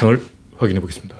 [0.00, 0.18] 창을
[0.56, 1.14] 확인해 보겠습니다.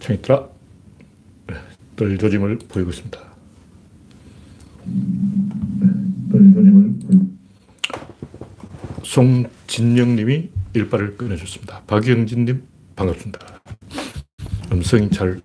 [0.00, 0.48] 창이 있더라.
[1.94, 3.20] 뜰 조짐을 보이고 있습니다.
[6.32, 6.94] 조짐을
[9.04, 11.82] 송진영님이 일발을 꺼내줬습니다.
[11.86, 12.62] 박영진님
[12.96, 13.60] 반갑습니다.
[14.72, 15.40] 음성이 잘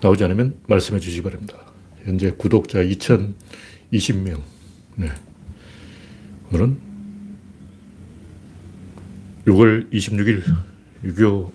[0.00, 1.58] 나오지 않으면 말씀해 주시기 바랍니다.
[2.04, 4.40] 현재 구독자 2020명.
[4.96, 5.10] 네.
[6.50, 6.78] 오늘은
[9.46, 10.42] 6월 26일
[11.04, 11.50] 6.25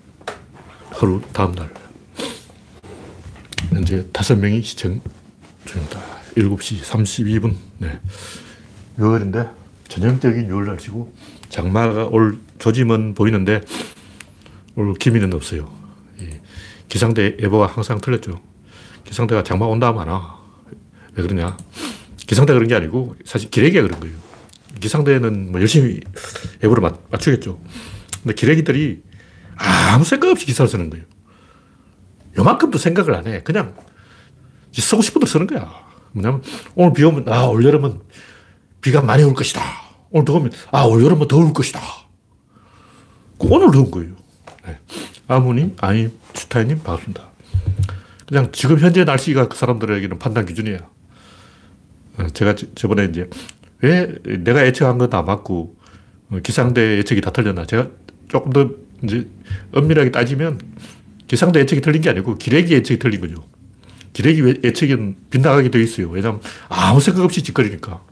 [0.90, 1.72] 하루 다음날.
[3.70, 5.00] 현재 5명이 시청
[5.64, 6.00] 중입니다.
[6.36, 7.56] 7시 32분.
[7.78, 7.98] 네.
[8.98, 9.65] 6월인데
[9.96, 11.14] 전형적인 6월 날씨고
[11.48, 13.62] 장마가 올 조짐은 보이는데
[14.74, 15.70] 올 기미는 없어요.
[16.88, 18.40] 기상대 예보가 항상 틀렸죠.
[19.04, 20.20] 기상대가 장마 온다 하면.
[21.14, 21.56] 왜 그러냐.
[22.26, 24.14] 기상대가 그런 게 아니고 사실 기레기가 그런 거예요.
[24.80, 26.00] 기상대는 뭐 열심히
[26.62, 27.58] 예보를 맞, 맞추겠죠.
[28.22, 29.02] 근데 기레기들이
[29.56, 31.06] 아무 생각 없이 기사를 쓰는 거예요.
[32.38, 33.42] 요만큼도 생각을 안 해.
[33.42, 33.74] 그냥
[34.72, 35.72] 쓰고 싶은 대로 쓰는 거야.
[36.12, 36.42] 뭐냐면
[36.74, 38.00] 오늘 비 오면 아, 올여름은
[38.82, 39.85] 비가 많이 올 것이다.
[40.16, 41.78] 오늘 더우면 아, 올 여름은 더울 것이다.
[43.38, 44.12] 오늘 더운 거예요.
[44.66, 44.78] 네.
[45.28, 47.28] 아무님, 아인슈타인님 반갑습니다.
[48.26, 50.78] 그냥 지금 현재 날씨가 그 사람들에게는 판단 기준이에요.
[52.18, 53.28] 어, 제가 저번에 이제
[53.82, 55.76] 왜 내가 예측한 건 다 맞고
[56.30, 57.66] 어, 기상대 예측이 다 틀렸나.
[57.66, 57.88] 제가
[58.28, 58.70] 조금 더
[59.04, 59.28] 이제
[59.74, 60.58] 엄밀하게 따지면
[61.28, 63.46] 기상대 예측이 틀린 게 아니고 기레기 예측이 틀린 거죠.
[64.14, 66.08] 기레기 예측은 빗나가게 되어 있어요.
[66.08, 68.02] 왜냐하면 아무 생각 없이 짓거리니까.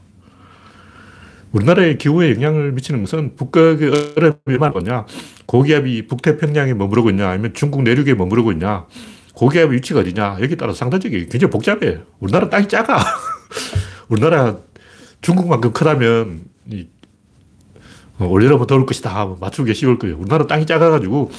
[1.55, 5.05] 우리나라의 기후에 영향을 미치는 것은 북극의 얼음이 얼마나 거냐,
[5.45, 8.85] 고기압이 북태평양에 머무르고 있냐, 아니면 중국 내륙에 머무르고 있냐,
[9.35, 11.99] 고기압의 위치가 어디냐, 여기에 따라 상대적이 굉장히 복잡해.
[12.19, 12.99] 우리나라 땅이 작아.
[14.09, 14.57] 우리나라
[15.21, 16.87] 중국만큼 크다면, 이,
[18.19, 19.37] 어, 올여름은 더울 것이다.
[19.39, 20.17] 맞추기 쉬울 거예요.
[20.17, 21.31] 우리나라 땅이 작아가지고,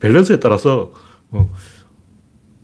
[0.00, 0.92] 밸런스에 따라서,
[1.30, 1.48] 어,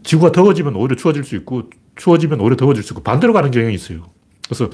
[0.03, 4.11] 지구가 더워지면 오히려 추워질 수 있고, 추워지면 오히려 더워질 수 있고, 반대로 가는 경향이 있어요.
[4.47, 4.69] 그래서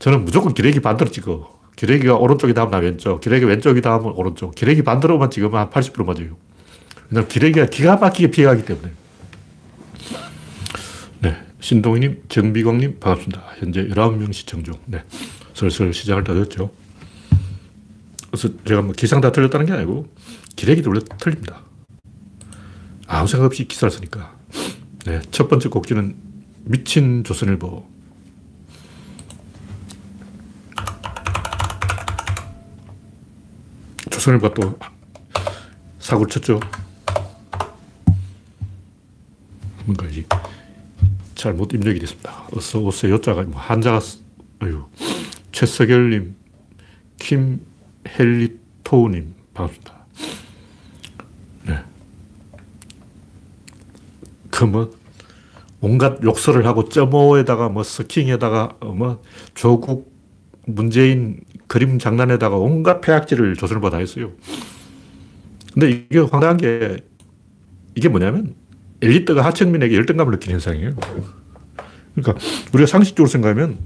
[0.00, 1.60] 저는 무조건 기레기 반대로 찍어.
[1.76, 6.36] 기레기가 오른쪽이다 하면 나 왼쪽, 기레기 왼쪽이다 하면 오른쪽, 기레기 반대로만 찍으면 한80% 맞아요.
[7.10, 8.92] 왜냐면 기레기가 기가 막히게 피해가기 때문에.
[11.20, 11.36] 네.
[11.60, 13.44] 신동희님, 정비광님, 반갑습니다.
[13.58, 14.74] 현재 19명 시청 중.
[14.86, 15.04] 네.
[15.54, 16.70] 슬슬 시작을 다 됐죠.
[18.30, 20.06] 그래서 제가 뭐 기상 다 틀렸다는 게 아니고,
[20.56, 21.62] 기레기도 원래 틀립니다.
[23.06, 24.34] 아무 생각 없이 기사를 쓰니까.
[25.04, 25.20] 네.
[25.30, 26.16] 첫 번째 곡지는
[26.64, 27.89] 미친 조선일보.
[34.20, 34.78] 조선일보가 또
[35.98, 36.60] 사고를 쳤죠.
[39.86, 40.22] 뭔가 이
[41.34, 42.46] 잘못 입력이 됐습니다.
[42.54, 43.18] 어서 오세요.
[43.18, 43.98] 자가 뭐 한자가
[44.62, 44.84] 어유
[45.52, 46.36] 최석열님,
[47.18, 49.94] 김헬리토님 반갑습니다.
[51.62, 51.78] 네.
[54.50, 54.90] 그뭐
[55.80, 59.22] 온갖 욕설을 하고 점오에다가 뭐 스킹에다가 뭐
[59.54, 60.09] 조국
[60.74, 64.32] 문재인 그림 장난에다가 온갖 폐악질을 조선일보가 다 했어요.
[65.72, 66.98] 근데 이게 황당한 게
[67.94, 68.54] 이게 뭐냐면
[69.02, 70.96] 엘리트가 하청민에게 열등감을 느끼는 현상이에요.
[72.14, 73.78] 그러니까 우리가 상식적으로 생각하면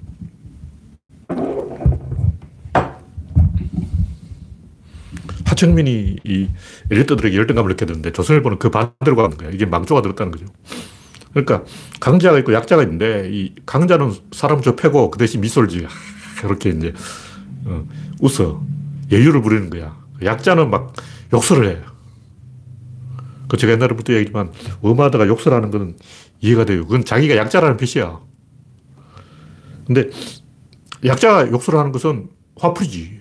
[5.44, 6.48] 하청민이 이
[6.90, 9.50] 엘리트들에게 열등감을 느껴야 되는데 조선일보는 그 반대로 가는 거야.
[9.50, 10.46] 이게 망조가 들었다는 거죠.
[11.32, 11.64] 그러니까
[12.00, 15.88] 강자가 있고 약자가 있는데 이 강자는 사람 저 패고 그 대신 미소를 지어.
[16.44, 16.92] 이렇게 이제
[17.66, 17.86] 어,
[18.20, 18.62] 웃어.
[19.12, 19.96] 예유를 부리는 거야.
[20.22, 20.94] 약자는 막
[21.32, 21.82] 욕설을 해요.
[23.48, 25.96] 그 제가 옛날부터 얘기했지만 엄하다가 욕설하는 건
[26.40, 26.84] 이해가 돼요.
[26.84, 28.20] 그건 자기가 약자라는 뜻이야.
[29.86, 30.10] 근데
[31.04, 33.20] 약자가 욕설을 하는 것은 화풀이지.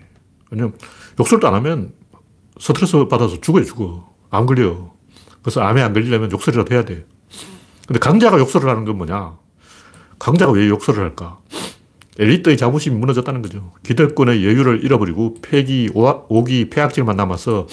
[0.52, 0.74] 왜냐면
[1.20, 1.94] 욕설도 안 하면
[2.60, 4.14] 스트레스 받아서 죽어요, 죽어.
[4.30, 4.94] 안 걸려.
[5.42, 7.06] 그래서 암에 안 걸리려면 욕설이라도 해야 돼.
[7.88, 9.38] 근데 강자가 욕설을 하는 건 뭐냐?
[10.18, 11.40] 강자가 왜 욕설을 할까?
[12.20, 13.74] 엘리트의 자부심이 무너졌다는 거죠.
[13.84, 17.68] 기득권의 여유를 잃어버리고 폐기, 오기, 폐악질만 남아서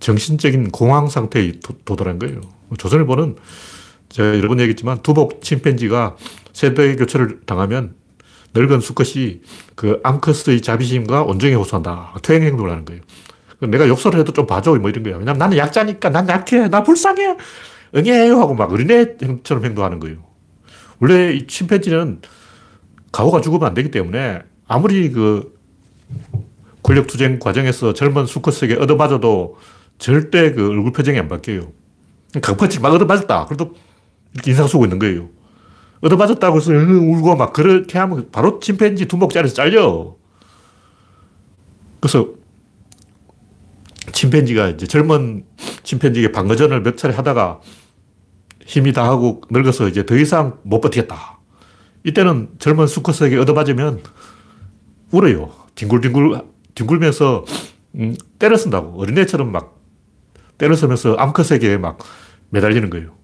[0.00, 1.52] 정신적인 공황 상태에
[1.84, 2.40] 도달한 거예요.
[2.76, 3.36] 조선일보는
[4.08, 6.16] 제가 여러 번 얘기했지만 두복 침팬지가
[6.52, 7.94] 세대 교체를 당하면
[8.54, 9.40] 늙은 수컷이
[9.76, 12.14] 그 암컷의 자비심과 온정에 호소한다.
[12.22, 13.02] 퇴행 행동을 하는 거예요.
[13.60, 14.74] 내가 욕설을 해도 좀 봐줘.
[14.74, 15.18] 뭐 이런 거예요.
[15.18, 16.68] 왜냐면 나는 약자니까 난 약해.
[16.68, 17.36] 나 불쌍해.
[17.94, 18.40] 응애해요.
[18.40, 20.16] 하고 막 어린애처럼 행동하는 거예요.
[20.98, 22.20] 원래 이 침팬지는
[23.12, 25.58] 가오가 죽으면 안 되기 때문에 아무리 그
[26.82, 29.56] 권력 투쟁 과정에서 젊은 수컷에게 얻어맞아도
[29.98, 31.72] 절대 그 얼굴 표정이 안 바뀌어요.
[32.40, 33.46] 강펀치 막 얻어맞았다.
[33.46, 33.74] 그래도
[34.34, 35.28] 이렇게 인상 쓰고 있는 거예요.
[36.00, 40.16] 얻어맞았다고 해서 울고 막 그렇게 하면 바로 침팬지 두목짜리에서 잘려.
[42.00, 42.28] 그래서
[44.12, 45.44] 침팬지가 이제 젊은
[45.82, 47.60] 침팬지에게 방어전을 몇 차례 하다가
[48.64, 51.39] 힘이 다 하고 늙어서 이제 더 이상 못 버티겠다.
[52.04, 54.02] 이때는 젊은 수컷에게 얻어맞으면
[55.10, 55.52] 울어요.
[55.74, 56.40] 뒹굴뒹굴,
[56.74, 57.44] 뒹굴면서,
[57.96, 59.00] 음, 때려 쓴다고.
[59.00, 59.80] 어린애처럼 막
[60.58, 61.98] 때려 쓰면서 암컷에게 막
[62.50, 63.14] 매달리는 거예요.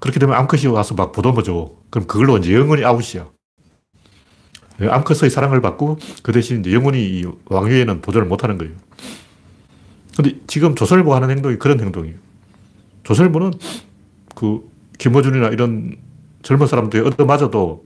[0.00, 1.70] 그렇게 되면 암컷이 와서 막 보듬어줘.
[1.90, 3.28] 그럼 그걸로 이제 영원히 아웃이야.
[4.80, 8.74] 암컷의 사랑을 받고 그 대신 이제 영원히 왕위에는 도전을 못 하는 거예요.
[10.16, 12.16] 근데 지금 조선일보 하는 행동이 그런 행동이에요.
[13.04, 13.52] 조선일보는
[14.34, 14.68] 그
[14.98, 15.96] 김어준이나 이런
[16.42, 17.84] 젊은 사람들이 얻어맞아도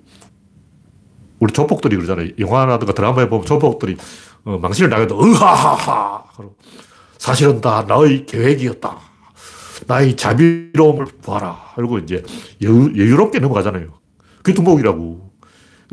[1.41, 2.31] 우리 조폭들이 그러잖아요.
[2.39, 3.97] 영화라든가 드라마에 보면 조폭들이
[4.45, 6.25] 어, 망신을 당해도 으하하하.
[7.19, 8.99] 사실은 다 나의 계획이었다.
[9.87, 11.73] 나의 자비로움을 보아라.
[11.77, 12.23] 그리고 이제
[12.63, 13.87] 여유, 여유롭게 넘어가잖아요.
[14.43, 15.29] 그게 두목이라고.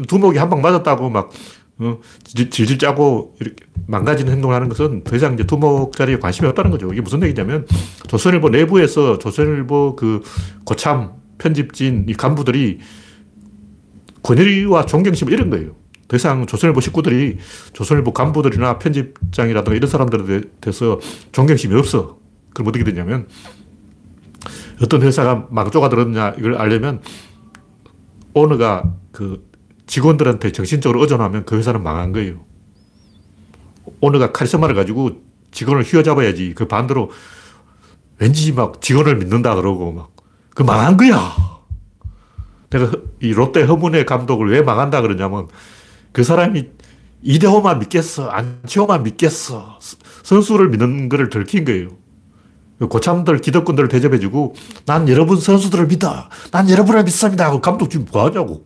[0.07, 1.29] 두목이 한 방 맞았다고 막
[1.77, 6.71] 어, 질질 짜고 이렇게 망가지는 행동을 하는 것은 더 이상 이제 두목 자리에 관심이 없다는
[6.71, 6.91] 거죠.
[6.91, 7.67] 이게 무슨 얘기냐면
[8.07, 10.21] 조선일보 내부에서 조선일보 그
[10.63, 12.79] 고참 편집진 이 간부들이
[14.25, 15.75] 권위와 존경심 이런 거예요.
[16.07, 17.37] 더 이상 조선일보 식구들이
[17.73, 20.99] 조선일보 간부들이나 편집장이라든가 이런 사람들에 대해서
[21.31, 22.17] 존경심이 없어.
[22.53, 23.27] 그럼 어떻게 되냐면
[24.81, 27.01] 어떤 회사가 망조가 들었냐 이걸 알려면
[28.33, 29.47] 오너가 그
[29.87, 32.45] 직원들한테 정신적으로 의존하면 그 회사는 망한 거예요.
[34.01, 36.53] 오너가 카리스마를 가지고 직원을 휘어잡아야지.
[36.55, 37.11] 그 반대로
[38.17, 40.11] 왠지 막 직원을 믿는다 그러고 막.
[40.55, 41.54] 그 망한 거야.
[42.69, 42.91] 내가
[43.21, 45.47] 이 롯데 허문의 감독을 왜 망한다 그러냐면
[46.11, 46.69] 그 사람이
[47.21, 48.29] 이대호만 믿겠어.
[48.29, 49.79] 안치호만 믿겠어.
[50.23, 51.89] 선수를 믿는 거를 들킨 거예요.
[52.89, 56.29] 고참들, 기득권들을 대접해주고 난 여러분 선수들을 믿어.
[56.51, 57.51] 난 여러분을 믿습니다.
[57.51, 58.65] 그 감독 지금 뭐 하냐고.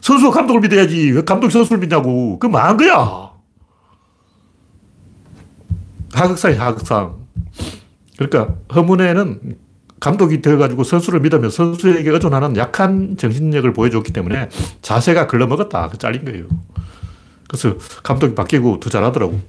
[0.00, 1.12] 선수가 감독을 믿어야지.
[1.12, 2.38] 왜 감독이 선수를 믿냐고.
[2.38, 3.30] 그 망한 거야.
[6.12, 7.22] 하극상이 하극상.
[8.18, 9.58] 그러니까 허문에는
[10.02, 14.48] 감독이 되어가지고 선수를 믿으면 선수에게 의존하는 약한 정신력을 보여줬기 때문에
[14.82, 15.90] 자세가 글러먹었다.
[15.90, 16.46] 그 잘린 거예요.
[17.46, 19.40] 그래서 감독이 바뀌고 더 잘하더라고.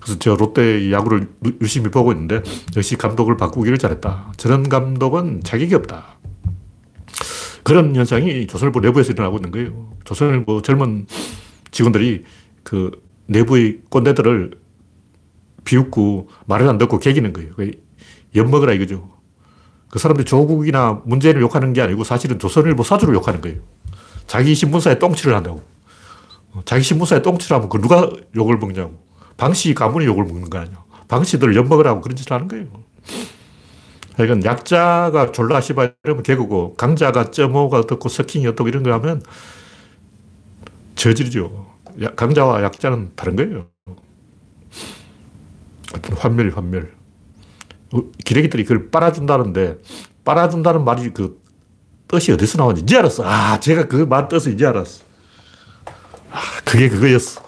[0.00, 1.28] 그래서 저 롯데 야구를
[1.60, 2.42] 유심히 보고 있는데
[2.76, 4.32] 역시 감독을 바꾸기를 잘했다.
[4.38, 6.16] 저런 감독은 자격이 없다.
[7.62, 9.92] 그런 현상이 조선일보 내부에서 일어나고 있는 거예요.
[10.04, 11.06] 조선일보 젊은
[11.72, 12.24] 직원들이
[12.62, 12.90] 그
[13.26, 14.52] 내부의 꼰대들을
[15.64, 17.52] 비웃고 말을 안 듣고 개기는 거예요.
[18.34, 19.21] 엿먹으라 이거죠.
[19.92, 23.58] 그 사람들이 조국이나 문재인을 욕하는 게 아니고 사실은 조선일보 사주를 욕하는 거예요.
[24.26, 25.62] 자기 신문사에 똥칠을 한다고.
[26.64, 28.98] 자기 신문사에 똥칠을 하면 그 누가 욕을 먹냐고.
[29.36, 30.82] 방씨 가문이 욕을 먹는 거 아니야.
[31.08, 32.68] 방씨들 엿먹으라고 그런 짓을 하는 거예요.
[34.16, 39.22] 그러니까 약자가 졸라 씨바 이러면 개그고 강자가 점호가 어떻고 스킹이 어떻고 이런 거 하면
[40.94, 41.66] 저질이죠.
[42.16, 43.66] 강자와 약자는 다른 거예요.
[46.16, 47.01] 환멸이 환멸.
[48.24, 49.78] 기레기들이 그걸 빨아준다는데
[50.24, 51.40] 빨아준다는 말이 그
[52.08, 53.24] 뜻이 어디서 나오는지 이제 알았어.
[53.26, 55.02] 아, 제가 그 말 뜻을 이제 알았어.
[56.30, 57.42] 아, 그게 그거였어.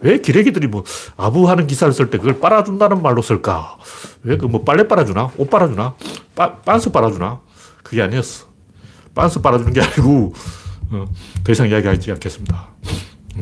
[0.00, 0.84] 왜 기레기들이 뭐
[1.16, 3.78] 아부하는 기사를 쓸 때 그걸 빨아준다는 말로 쓸까?
[4.22, 5.30] 왜 그 뭐 빨래 빨아주나?
[5.36, 5.94] 옷 빨아주나?
[6.34, 7.40] 빠, 빤스 빨아주나?
[7.82, 8.46] 그게 아니었어.
[9.14, 10.34] 빤스 빨아주는 게 아니고
[10.90, 11.04] 어,
[11.44, 12.68] 더 이상 이야기하지 않겠습니다.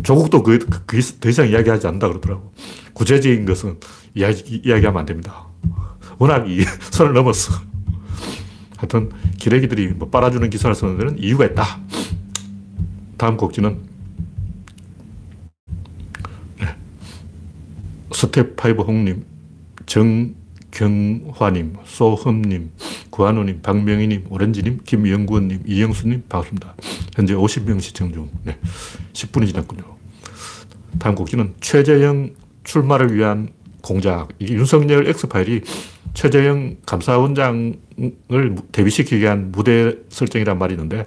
[0.05, 2.53] 조국도 그, 그, 그, 더 이상 이야기하지 않는다 그러더라고.
[2.95, 3.79] 구체적인 것은
[4.15, 5.47] 이야기, 이야기하면 안 됩니다.
[6.23, 6.63] 워낙 이
[6.93, 7.53] 선을 넘었어.
[8.77, 11.81] 하여튼 기레기들이 뭐 빨아주는 기사를 쓰는 데는 이유가 있다.
[13.17, 13.81] 다음 꼭지는
[16.61, 16.77] 네.
[18.13, 19.25] 스텝파이브 홍님,
[19.87, 22.71] 정경화님, 소흠님,
[23.11, 26.77] 구한우님, 박명희님, 오렌지님, 김영구원님, 이영수님 반갑습니다.
[27.17, 28.31] 현재 50명 시청 중.
[28.45, 28.57] 네.
[29.13, 29.83] 10분이 지났군요.
[31.01, 33.49] 다음 꼭지는 최재형 출마를 위한
[33.83, 34.29] 공작.
[34.41, 35.63] 윤석열 엑스파일이
[36.15, 37.77] 최재형 감사원장을
[38.73, 41.07] 데뷔시키기 위한 무대 설정이란 말이 있는데,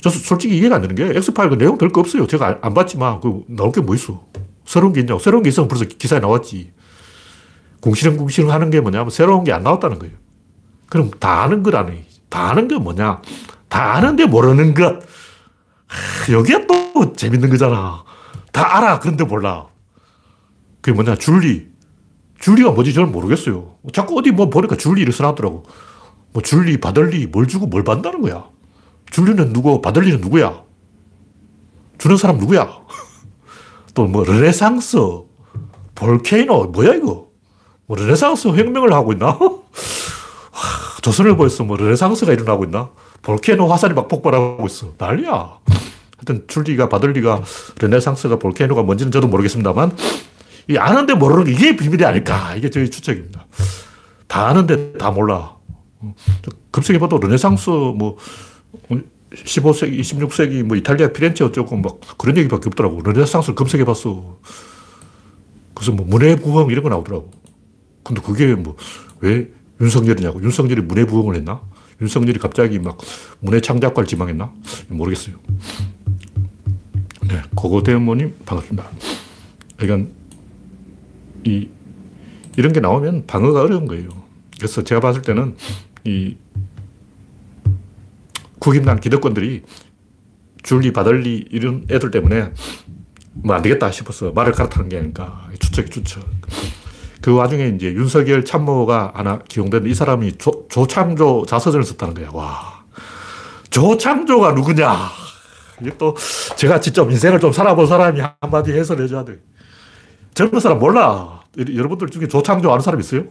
[0.00, 2.26] 저 솔직히 이해가 안 되는 게, 엑스파일 그 내용 별 거 없어요.
[2.26, 4.24] 제가 안 봤지만, 그 나올 게 뭐 있어.
[4.64, 5.18] 새로운 게 있냐고.
[5.20, 6.72] 새로운 게 있으면 벌써 기사에 나왔지.
[7.80, 10.14] 궁시렁궁시렁 하는 게 뭐냐면, 새로운 게 안 나왔다는 거예요.
[10.88, 12.04] 그럼 다 아는 거라네.
[12.28, 13.22] 다 아는 게 뭐냐.
[13.68, 15.00] 다 아는데 모르는 것.
[15.86, 18.04] 하, 여기가 또 재밌는 거잖아.
[18.52, 18.98] 다 알아.
[19.00, 19.66] 그런데 몰라.
[20.80, 21.16] 그게 뭐냐.
[21.16, 21.68] 줄리.
[22.40, 23.76] 줄리가 뭔지 저는 모르겠어요.
[23.92, 25.64] 자꾸 어디 뭐 보니까 줄리를 써놨더라고.
[26.32, 28.46] 뭐 줄리, 바들리, 뭘 주고 뭘 받는다는 거야.
[29.10, 30.62] 줄리는 누구, 바들리는 누구야?
[31.98, 32.68] 주는 사람 누구야?
[33.94, 34.98] 또 뭐 르네상스,
[35.96, 37.28] 볼케이노, 뭐야 이거?
[37.86, 39.36] 뭐 르네상스 혁명을 하고 있나?
[41.02, 42.90] 조선일보에서 뭐 르네상스가 일어나고 있나?
[43.22, 44.92] 볼케이노 화산이 막 폭발하고 있어.
[44.98, 45.58] 난리야.
[46.18, 47.42] 하여튼 줄리가 바들리가
[47.80, 49.96] 르네상스가 볼케이노가 뭔지는 저도 모르겠습니다만
[50.68, 52.54] 이 아는데 모르는 게 이게 비밀이 아닐까.
[52.54, 53.46] 이게 저희 추측입니다.
[54.26, 55.56] 다 아는데 다 몰라.
[56.72, 58.16] 검색해봐도 르네상스 뭐
[59.32, 63.00] 15세기, 16세기 뭐 이탈리아 피렌체 어쩌고 막 그런 얘기밖에 없더라고.
[63.02, 64.38] 르네상스를 검색해 봤어.
[65.74, 67.30] 그래서 뭐 문예부흥 이런 거 나오더라고.
[68.04, 68.76] 근데 그게 뭐
[69.20, 69.48] 왜
[69.80, 70.42] 윤석열이냐고.
[70.42, 71.60] 윤석열이 문해부흥을 했나?
[72.00, 72.98] 윤석열이 갑자기 막
[73.40, 74.52] 문해 창작과를 지망했나?
[74.88, 75.36] 모르겠어요.
[77.28, 78.88] 네, 고고대모님 반갑습니다.
[79.76, 80.10] 그러니까
[81.44, 81.68] 이
[82.56, 84.08] 이런 게 나오면 방어가 어려운 거예요.
[84.56, 85.56] 그래서 제가 봤을 때는
[86.04, 86.36] 이
[88.58, 89.62] 국임당 기득권들이
[90.62, 92.52] 줄리, 바들리 이런 애들 때문에
[93.32, 95.48] 뭐 안 되겠다 싶어서 말을 갈아타는 게 아닌가.
[95.60, 96.22] 추측이 추측.
[97.20, 102.30] 그 와중에 이제 윤석열 참모가 하나 기용되는이 사람이 조, 조창조 자서전을 썼다는 거야.
[102.32, 102.84] 와.
[103.70, 104.96] 조창조가 누구냐.
[105.80, 106.16] 이게 또
[106.56, 109.38] 제가 직접 인생을 좀 살아본 사람이 한마디 해설해줘야 돼.
[110.38, 111.42] 젊은 사람 몰라.
[111.58, 113.24] 여러분들 중에 조창조 아는 사람 있어요?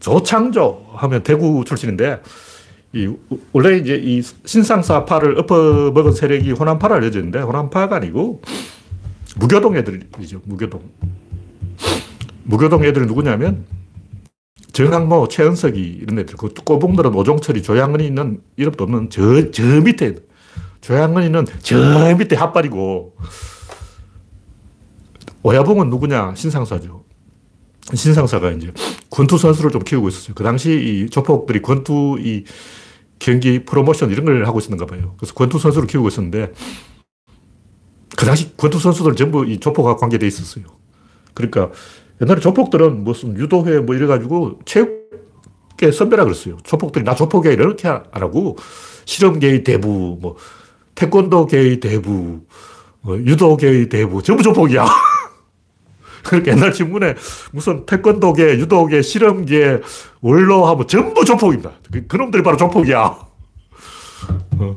[0.00, 2.22] 조창조 하면 대구 출신인데
[2.94, 3.14] 이,
[3.52, 8.40] 원래 이제 이 신상사파를 엎어먹은 세력이 호남파라 알려져 있는데, 호남파가 아니고,
[9.36, 10.80] 무교동 애들이죠, 무교동.
[12.44, 13.64] 무교동 애들이 누구냐면,
[14.72, 20.14] 정학모, 최은석이 이런 애들, 그 꼬봉들은 오종철이, 조양은이 있는 이름도 없는 저, 저 밑에,
[20.82, 23.16] 조양은이는 저 밑에 핫발이고,
[25.44, 26.34] 오야봉은 누구냐?
[26.34, 27.04] 신상사죠.
[27.92, 28.72] 신상사가 이제
[29.10, 30.34] 권투 선수를 좀 키우고 있었어요.
[30.34, 32.44] 그 당시 이 조폭들이 권투 이
[33.18, 35.14] 경기 프로모션 이런 걸 하고 있었는가 봐요.
[35.18, 36.52] 그래서 권투 선수를 키우고 있었는데
[38.16, 40.64] 그 당시 권투 선수들 전부 이 조폭과 관계돼 있었어요.
[41.34, 41.70] 그러니까
[42.22, 46.56] 옛날에 조폭들은 무슨 유도회 뭐 이래가지고 체육계 선배라 그랬어요.
[46.62, 48.56] 조폭들이 나 조폭이야 이렇게 안 하고
[49.04, 50.36] 실험계의 대부, 뭐
[50.94, 52.40] 태권도계의 대부,
[53.02, 54.86] 뭐 유도계의 대부 전부 조폭이야.
[56.24, 57.14] 그렇게 옛날 신문에
[57.52, 59.80] 무슨 태권도계, 유도계, 실험계,
[60.20, 61.72] 원로하고 전부 조폭입니다.
[61.92, 63.18] 그, 그놈들이 바로 조폭이야.
[64.58, 64.76] 어.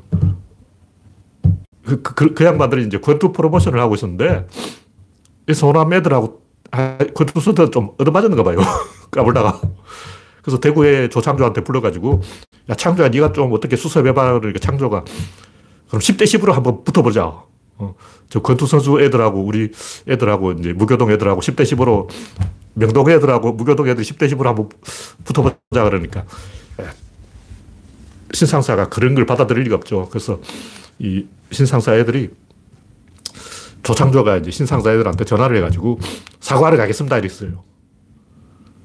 [1.86, 4.46] 그, 그, 그, 양반들이 이제 권투 프로모션을 하고 있었는데,
[5.50, 8.58] 이 소남 애들하고 아, 권투 선수 좀 얻어맞았는가 봐요.
[9.10, 9.62] 까불다가.
[10.42, 12.22] 그래서 대구에 조창조한테 불러가지고,
[12.70, 14.40] 야, 창조야, 네가 좀 어떻게 수습해봐.
[14.40, 15.06] 그러니까 창조가,
[15.88, 17.44] 그럼 10대 10으로 한번 붙어보자.
[17.78, 17.96] 어,
[18.30, 19.72] 저 권투 선수 애들하고 우리
[20.08, 22.10] 애들하고 이제 무교동 애들하고 10대 10으로
[22.74, 24.70] 명동 애들하고 무교동 애들 10대 10으로 한번
[25.24, 26.26] 붙어보자 그러니까
[26.80, 26.88] 예.
[28.34, 30.08] 신상사가 그런 걸 받아들일 리가 없죠.
[30.10, 30.40] 그래서
[31.00, 32.30] 이 신상사 애들이
[33.84, 36.00] 조창조가 이제 신상사 애들한테 전화를 해가지고
[36.40, 37.64] 사과를 가겠습니다 이랬어요.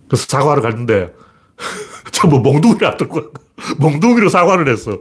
[0.07, 1.13] 그래서 사과를 갔는데
[2.13, 3.33] 전부 몽둥이를 안 들고
[3.79, 4.99] 몽둥이로 사과를 했어.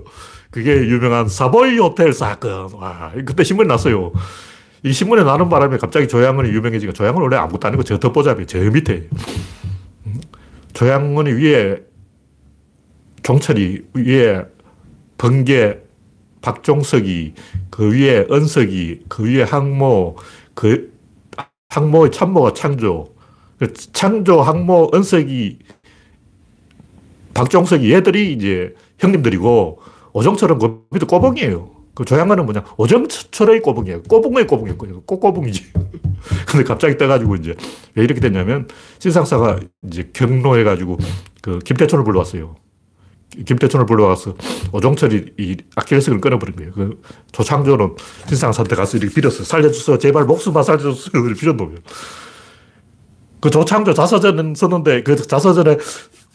[0.52, 2.74] 그게 유명한 사보이 호텔 사건.
[2.74, 4.12] 와, 그때 신문에 났어요.
[4.84, 9.08] 이 신문에 나는 바람에 갑자기 조양은이 유명해지니까 조양은 원래 아무것도 아니고 저 덮보잡이 저 밑에.
[10.74, 11.82] 조양은이 위에
[13.24, 14.42] 종철이 위에
[15.18, 15.78] 번개
[16.42, 17.34] 박종석이
[17.70, 20.18] 그 위에 은석이 그 위에 항모
[20.56, 20.92] 그
[21.70, 23.14] 항모의 참모가 창조
[23.94, 25.60] 창조 항모 은석이
[27.36, 29.80] 박종석이 얘들이 이제 형님들이고
[30.14, 31.70] 오정철은 그 밑에 꼬봉이에요.
[31.94, 32.64] 그 조양만은 뭐냐?
[32.78, 34.04] 오정철의 꼬봉이에요.
[34.04, 35.02] 꼬봉의 꼬봉이었거든요.
[35.04, 35.74] 꼬꼬봉이지.
[36.48, 37.56] 근데 갑자기 떠가지고 이제
[37.96, 38.68] 왜 이렇게 됐냐면
[39.00, 40.98] 신상사가 이제 경로해가지고
[41.42, 42.56] 그 김태촌을 불러왔어요.
[43.46, 44.36] 김태촌을 불러와서
[44.74, 46.72] 오종철이 이 아킬레스건을 끊어버린 거예요.
[46.74, 47.02] 그
[47.32, 47.96] 조창조는
[48.28, 49.44] 신상사한테 가서 이렇게 빌었어요.
[49.44, 49.98] 살려주세요.
[50.00, 51.24] 제발 목숨만 살려주세요.
[51.40, 51.80] 빌은 놈이에요.
[53.40, 55.78] 그 조창조 자서전 썼는데 그 자서전에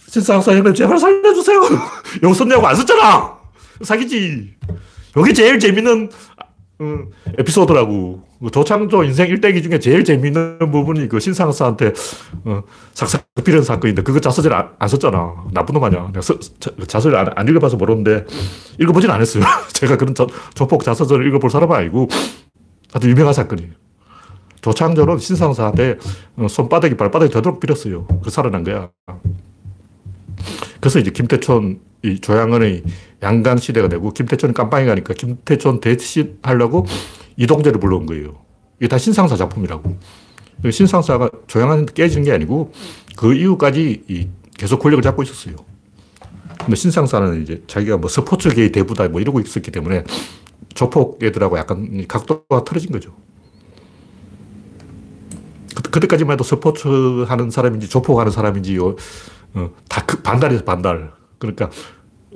[0.09, 1.61] 신상사 형님 제발 살려주세요.
[2.25, 3.37] 용 썼냐고 안 썼잖아.
[3.83, 4.54] 사기지.
[5.16, 6.11] 여기 제일 재밌는
[6.78, 6.99] 어,
[7.38, 8.26] 에피소드라고.
[8.38, 11.92] 그 조창조 인생 일대기 중에 제일 재밌는 부분이 그 신상사한테
[12.45, 15.47] 어, 삭삭 비는 사건인데 그거 자서전 안, 안 썼잖아.
[15.52, 16.09] 나쁜 놈 아니야.
[16.09, 18.26] 내가 서, 자, 서전 안, 안, 읽어봐서 모르는데
[18.78, 19.42] 읽어보진 않았어요.
[19.73, 22.09] 제가 그런 저, 조폭 자서전을 읽어볼 사람은 아니고
[22.92, 23.71] 아주 유명한 사건이에요.
[24.61, 25.97] 조창조는 신상사한테
[26.37, 28.06] 어, 손바닥이 발바닥이 되도록 빌었어요.
[28.23, 28.90] 그 살아난 거야.
[30.80, 32.83] 그래서 이제 김태촌, 이 조양은의
[33.26, 36.87] 양간 시대가 되고 김태촌이 깜빵이 가니까 김태촌 대신하려고
[37.37, 38.37] 이동재를 불러온 거예요.
[38.78, 39.99] 이게 다 신상사 작품이라고.
[40.71, 42.73] 신상사가 조양한테 깨지는 게 아니고
[43.16, 45.56] 그 이후까지 계속 권력을 잡고 있었어요.
[46.59, 50.04] 근데 신상사는 이제 자기가 뭐 스포츠계의 대부다 뭐 이러고 있었기 때문에
[50.75, 53.12] 조폭 애들하고 약간 각도가 틀어진 거죠.
[55.90, 56.88] 그때까지만 해도 스포츠
[57.28, 58.97] 하는 사람인지 조폭 하는 사람인지, 어,
[59.88, 61.12] 다 그 반달이에요, 반달.
[61.38, 61.71] 그러니까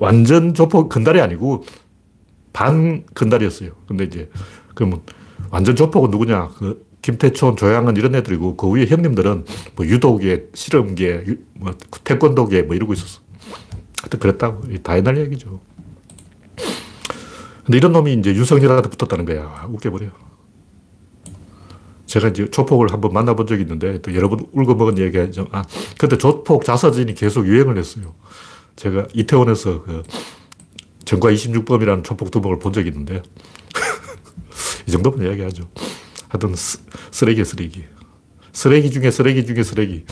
[0.01, 1.65] 완전 조폭 근달이 아니고
[2.55, 3.71] 반 근달이었어요.
[3.87, 4.31] 근데 이제,
[4.75, 5.03] 그러면
[5.51, 6.49] 완전 조폭은 누구냐?
[6.57, 9.45] 그 김태촌, 조양은 이런 애들이고 그 위에 형님들은
[9.77, 13.21] 뭐 유도계, 실험계, 유, 뭐 태권도계 뭐 이러고 있었어.
[14.01, 14.63] 하여튼 그랬다고.
[14.83, 15.61] 다 옛날 얘기죠.
[17.65, 19.67] 근데 이런 놈이 이제 윤석열한테 붙었다는 거야.
[19.71, 20.09] 웃겨버려.
[22.07, 25.47] 제가 이제 조폭을 한번 만나본 적이 있는데 또 여러 번 울고 먹은 얘기죠.
[25.53, 25.63] 아,
[25.99, 28.15] 근데 조폭 자서전이 계속 유행을 했어요.
[28.81, 30.03] 제가 이태원에서 그
[31.05, 33.21] 전과 26범이라는 조폭 두목을 본 적이 있는데
[34.89, 35.71] 이 정도면 이야기하죠.
[36.29, 36.55] 하여튼
[37.11, 37.85] 쓰레기 쓰레기.
[38.55, 40.07] 쓰레기 중에 쓰레기 중에 쓰레기.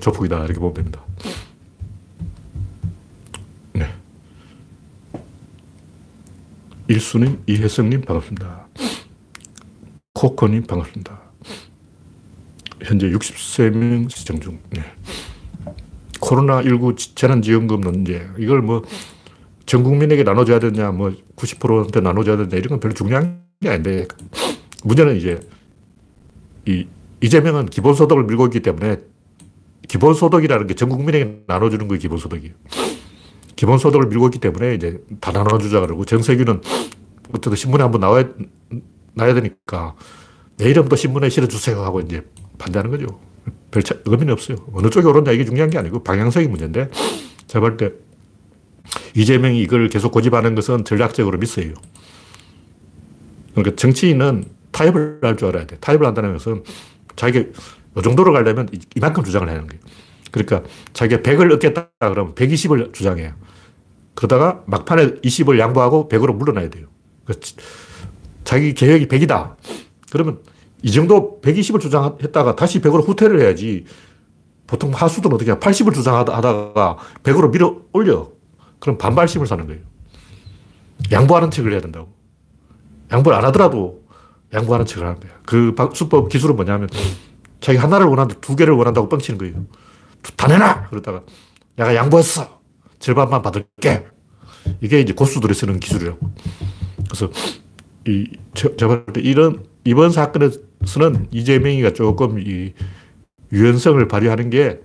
[0.00, 0.44] 조폭이다.
[0.44, 1.04] 이렇게 보면 됩니다.
[3.74, 3.94] 네.
[6.88, 8.66] 일수님, 이혜성님 반갑습니다.
[10.14, 11.20] 코코님 반갑습니다.
[12.82, 14.58] 현재 60세명 시청 중.
[14.70, 14.82] 네.
[16.20, 18.28] 코로나19 재난지원금 논제.
[18.38, 18.82] 이걸 뭐
[19.66, 24.08] 전 국민에게 나눠줘야 되냐, 뭐 90%한테 나눠줘야 되냐, 이런 건 별로 중요한 게 아닌데
[24.82, 25.38] 문제는 이제
[26.66, 26.88] 이
[27.20, 28.96] 이재명은 기본소득을 밀고 있기 때문에
[29.86, 32.52] 기본소득이라는 게 전 국민에게 나눠주는 거예요, 기본소득이.
[33.54, 36.62] 기본소득을 밀고 있기 때문에 이제 다 나눠주자 그러고 정세균은
[37.28, 38.24] 어쨌든 신문에 한번 나와야,
[39.14, 39.94] 나야 되니까
[40.56, 42.26] 내 이름도 신문에 실어주세요 하고 이제
[42.58, 43.20] 반대하는 거죠.
[43.70, 44.56] 별 차, 의미는 없어요.
[44.72, 46.90] 어느 쪽이 옳았냐 이게 중요한 게 아니고 방향성이 문제인데
[47.46, 47.92] 제가 볼 때
[49.14, 51.74] 이재명이 이걸 계속 고집하는 것은 전략적으로 미스예요.
[53.54, 55.76] 그러니까 정치인은 타협을 할 줄 알아야 돼.
[55.78, 56.62] 타협을 한다는 것은
[57.16, 57.48] 자기가
[57.98, 59.80] 이 정도로 가려면 이만큼 주장을 하는 거예요.
[60.30, 63.32] 그러니까 자기가 100을 얻겠다 그러면 120을 주장해요.
[64.14, 66.86] 그러다가 막판에 20을 양보하고 100으로 물러나야 돼요.
[67.24, 67.46] 그러니까
[68.44, 69.56] 자기 계획이 100이다.
[70.12, 70.38] 그러면
[70.82, 73.84] 이 정도 120을 주장했다가 다시 100으로 후퇴를 해야지.
[74.66, 78.28] 보통 하수들은 어떻게 80을 주장하다가 100으로 밀어 올려.
[78.78, 79.80] 그럼 반발심을 사는 거예요.
[81.10, 82.12] 양보하는 척을 해야 된다고.
[83.12, 84.02] 양보를 안 하더라도
[84.52, 85.32] 양보하는 척을 하는 거야.
[85.44, 86.88] 그 수법 기술은 뭐냐면
[87.60, 89.66] 자기 하나를 원하는데 두 개를 원한다고 뻥치는 거예요.
[90.36, 90.88] 다 내놔!
[90.88, 91.22] 그러다가
[91.76, 92.60] 내가 양보했어.
[93.00, 94.06] 절반만 받을게.
[94.80, 96.18] 이게 이제 고수들이 쓰는 기술이라고.
[97.08, 97.30] 그래서
[98.06, 102.72] 이, 제가 볼 때 이런, 이번 사건에서 는 이재명이가 조금 이
[103.52, 104.80] 유연성을 발휘하는 게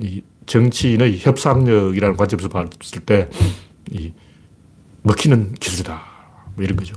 [0.00, 3.28] 이 정치인의 협상력이라는 관점에서 봤을 때
[3.90, 4.12] 이
[5.02, 6.02] 먹히는 기술이다.
[6.54, 6.94] 뭐 이런 거죠.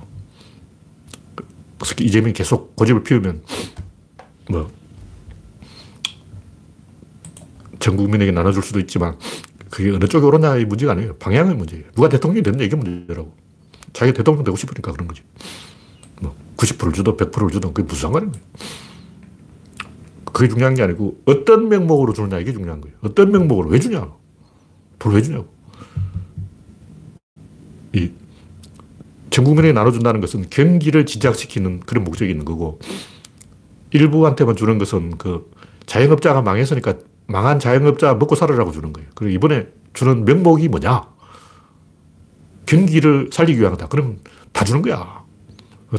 [1.79, 3.41] 그래서 이재명이 계속 고집을 피우면
[4.49, 4.69] 뭐
[7.79, 9.17] 전 국민에게 나눠줄 수도 있지만
[9.69, 11.17] 그게 어느 쪽이 옳았냐의 문제가 아니에요.
[11.17, 11.83] 방향의 문제예요.
[11.95, 13.35] 누가 대통령이 됐냐 이게 문제라고.
[13.91, 15.21] 자기가 대통령 되고 싶으니까 그런 거지.
[16.63, 18.31] 뭐 90%를 주든 100%를 주든 그게 무슨 상관이에요.
[20.31, 22.95] 그게 중요한 게 아니고 어떤 명목으로 주느냐 이게 중요한 거예요.
[23.01, 24.11] 어떤 명목으로 왜 주냐.
[24.99, 25.47] 돈왜 주냐고.
[27.93, 28.23] 이
[29.33, 32.77] 전 국민에게 나눠준다는 것은 경기를 지작시키는 그런 목적이 있는 거고
[33.89, 35.49] 일부한테만 주는 것은 그
[35.87, 36.93] 자영업자가 망했으니까
[37.25, 39.09] 망한 자영업자 먹고 살으라고 주는 거예요.
[39.15, 41.07] 그리고 이번에 주는 명목이 뭐냐?
[42.67, 43.87] 경기를 살리기 위한 거다.
[43.87, 44.19] 그러면
[44.51, 45.22] 다 주는 거야.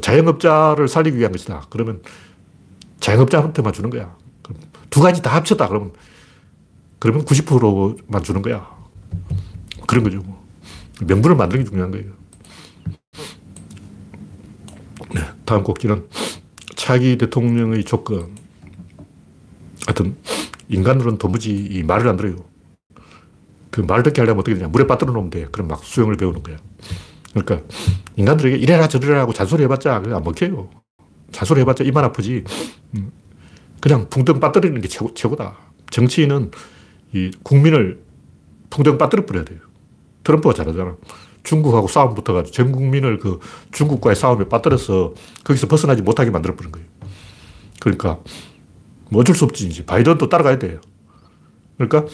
[0.00, 1.66] 자영업자를 살리기 위한 것이다.
[1.70, 2.02] 그러면
[3.00, 4.16] 자영업자한테만 주는 거야.
[4.90, 5.68] 두 가지 다 합쳤다.
[5.68, 5.92] 그러면,
[6.98, 8.68] 그러면 90%만 주는 거야.
[9.86, 10.18] 그런 거죠.
[10.18, 10.44] 뭐.
[11.00, 12.12] 명분을 만드는 게 중요한 거예요.
[15.14, 16.08] 네, 다음 곡지는
[16.76, 18.34] 차기 대통령의 조건.
[19.86, 20.16] 하여튼,
[20.68, 22.36] 인간들은 도무지 말을 안 들어요.
[23.70, 24.68] 그 말 듣게 하려면 어떻게 되냐.
[24.68, 25.46] 물에 빠뜨려 놓으면 돼.
[25.50, 26.56] 그럼 막 수영을 배우는 거야.
[27.34, 27.66] 그러니까
[28.16, 30.70] 인간들에게 이래라 저래라 하고 잔소리 해봤자 안 먹혀요.
[31.32, 32.44] 잔소리 해봤자 이만 아프지.
[32.94, 33.10] 음.
[33.80, 35.58] 그냥 붕덩 빠뜨리는 게 최고, 최고다.
[35.90, 36.52] 정치인은
[37.12, 38.02] 이 국민을
[38.70, 39.58] 붕덩 빠뜨려 버려야 돼요.
[40.22, 40.96] 트럼프가 잘하잖아.
[41.42, 43.38] 중국하고 싸움 붙어가지고 전 국민을 그
[43.72, 45.12] 중국과의 싸움에 빠뜨려서
[45.44, 46.86] 거기서 벗어나지 못하게 만들어버린 거예요.
[47.80, 48.20] 그러니까
[49.10, 49.66] 뭐 어쩔 수 없지.
[49.66, 50.80] 이제 바이든도 따라가야 돼요.
[51.76, 52.06] 그러니까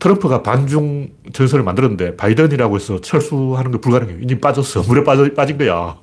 [0.00, 4.18] 트럼프가 반중 전선을 만들었는데 바이든이라고 해서 철수하는 거 불가능해요.
[4.20, 4.82] 이미 빠졌어.
[4.88, 5.96] 물에 빠져, 빠진 거야.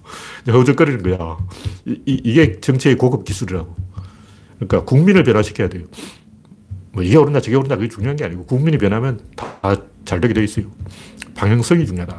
[0.48, 1.38] 허우적거리는 거야.
[1.86, 3.76] 이, 이게 정치의 고급 기술이라고.
[4.56, 5.84] 그러니까 국민을 변화시켜야 돼요.
[6.94, 9.76] 뭐 이게 옳으냐 저게 옳으냐 그게 중요한 게 아니고 국민이 변하면 다
[10.08, 10.66] 잘 되게 돼 있어요.
[11.36, 12.18] 방향성이 중요하다.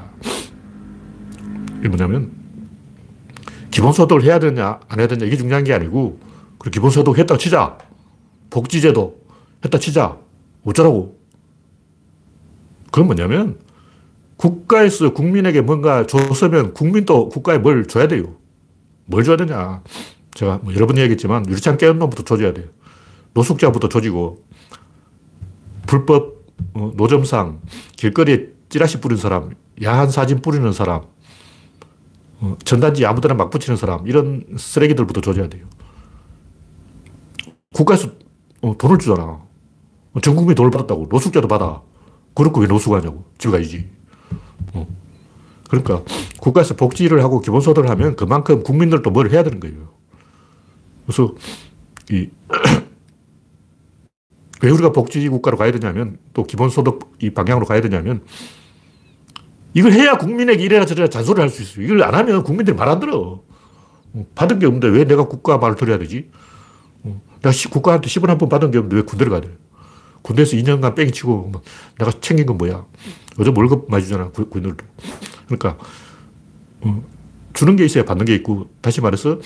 [1.78, 2.30] 이게 뭐냐면
[3.70, 6.20] 기본소득을 해야 되냐 안 해야 되냐 이게 중요한 게 아니고
[6.58, 7.78] 그리고 기본소득 했다 치자.
[8.50, 9.18] 복지제도
[9.64, 10.18] 했다 치자.
[10.64, 11.17] 어쩌라고.
[12.90, 13.59] 그건 뭐냐면
[14.37, 18.37] 국가에서 국민에게 뭔가 줬으면 국민도 국가에 뭘 줘야 돼요.
[19.07, 19.83] 뭘 줘야 되냐.
[20.35, 22.66] 제가 뭐 여러 번 얘기했지만 유리창 깨는 놈부터 줘줘야 돼요.
[23.35, 24.44] 노숙자부터 조지고,
[25.87, 27.61] 불법 어, 노점상,
[27.96, 29.51] 길거리에 찌라시 뿌리는 사람,
[29.83, 31.03] 야한 사진 뿌리는 사람,
[32.40, 35.66] 어, 전단지 아무데나 막 붙이는 사람, 이런 쓰레기들부터 조져야 돼요.
[37.72, 38.11] 국가에서
[38.62, 39.40] 어, 돈을 주잖아.
[40.22, 41.07] 전 국민이 돈을 받았다고.
[41.11, 41.83] 노숙자도 받아.
[42.38, 43.24] 그렇고 왜 노숙하냐고.
[43.37, 43.90] 집에 가야지.
[44.72, 44.87] 어.
[45.68, 46.03] 그러니까
[46.38, 49.90] 국가에서 복지를 하고 기본소득을 하면 그만큼 국민들도 뭘 해야 되는 거예요.
[51.05, 51.35] 그래서
[52.11, 52.31] 이,
[54.62, 58.22] 왜 우리가 복지 국가로 가야 되냐면 또 기본소득 이 방향으로 가야 되냐면
[59.74, 61.85] 이걸 해야 국민에게 이래라 저래라 잔소리를 할 수 있어요.
[61.85, 63.42] 이걸 안 하면 국민들이 말 안 들어.
[64.14, 66.31] 어, 받은 게 없는데 왜 내가 국가 말을 들어야 되지?
[67.05, 69.51] 어, 내가 국가한테 10원 한 번 받은 게 없는데 왜 군대를 가야 돼?
[70.22, 71.52] 군대에서 2년간 뺑이 치고
[71.98, 72.85] 내가 챙긴 건 뭐야?
[73.38, 74.85] 요즘 월급 많이 주잖아, 군인들도.
[75.46, 75.78] 그러니까,
[76.81, 77.02] 어,
[77.52, 79.38] 주는 게 있어야 받는 게 있고, 다시 말해서,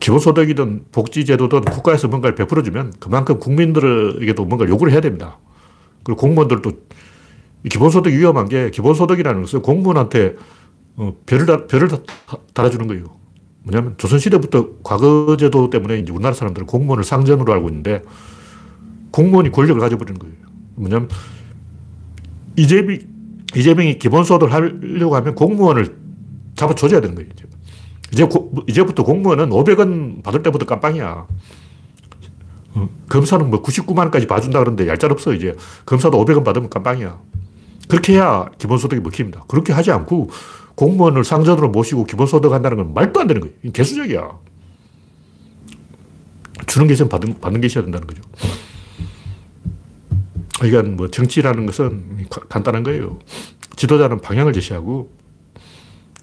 [0.00, 5.38] 기본소득이든 복지제도든 국가에서 뭔가를 베풀어주면 그만큼 국민들에게도 뭔가를 요구를 해야 됩니다.
[6.02, 6.72] 그리고 공무원들도
[7.70, 10.36] 기본소득이 위험한 게 기본소득이라는 것은 공무원한테
[10.96, 11.98] 어, 별을, 다, 별을 다,
[12.54, 13.04] 달아주는 거예요.
[13.62, 18.02] 뭐냐면 조선시대부터 과거제도 때문에 이제 우리나라 사람들은 공무원을 상전으로 알고 있는데
[19.10, 20.34] 공무원이 권력을 가져버리는 거예요.
[20.76, 21.08] 뭐냐면
[22.56, 22.98] 이재명,
[23.54, 25.96] 이재명이 기본소득을 하려고 하면 공무원을
[26.56, 27.30] 잡아줘야 되는 거예요.
[28.12, 31.26] 이제, 고, 이제부터 공무원은 500원 받을 때부터 깜빵이야.
[32.74, 35.56] 어, 검사는 뭐 99만 원까지 봐준다 그러는데 얄짤 없어, 이제.
[35.86, 37.18] 검사도 500원 받으면 깜빵이야.
[37.88, 39.44] 그렇게 해야 기본소득이 먹힙니다.
[39.48, 40.30] 그렇게 하지 않고
[40.76, 43.54] 공무원을 상전으로 모시고 기본소득 한다는 건 말도 안 되는 거예요.
[43.72, 44.30] 개수적이야.
[46.66, 48.22] 주는 게 있으면 받는, 받는 게 있어야 된다는 거죠.
[50.60, 53.18] 그러니까 뭐 정치라는 것은 간단한 거예요.
[53.76, 55.10] 지도자는 방향을 제시하고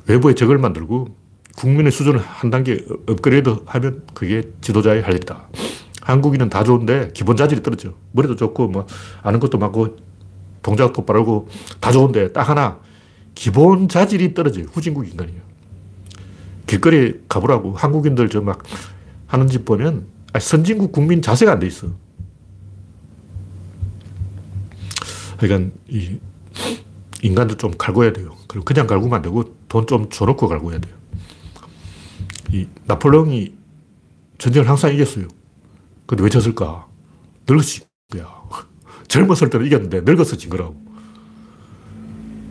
[0.07, 1.07] 외부에 적을 만들고
[1.55, 5.49] 국민의 수준을 한 단계 업그레이드 하면 그게 지도자의 할 일이다.
[6.01, 7.93] 한국인은 다 좋은데 기본 자질이 떨어져.
[8.11, 8.85] 머리도 좋고 뭐
[9.23, 9.97] 아는 것도 많고
[10.61, 12.79] 동작도 빠르고 다 좋은데 딱 하나
[13.33, 14.65] 기본 자질이 떨어져요.
[14.71, 15.41] 후진국 인간이에요.
[16.67, 18.61] 길거리에 가보라고 한국인들 저 막
[19.25, 20.05] 하는 짓 보면
[20.39, 21.87] 선진국 국민 자세가 안 돼 있어.
[25.37, 26.19] 그러니까 이
[27.21, 28.35] 인간도 좀 갈고야 돼요.
[28.47, 30.95] 그리고 그냥 갈구면 안 되고 돈 좀 줘놓고 갈고야 돼요.
[32.51, 33.53] 이 나폴레옹이
[34.37, 35.27] 전쟁을 항상 이겼어요.
[36.05, 36.87] 근데 왜 졌을까?
[37.47, 38.43] 늙었을 거야.
[39.07, 40.75] 젊었을 때는 이겼는데 늙어서 진 거라고.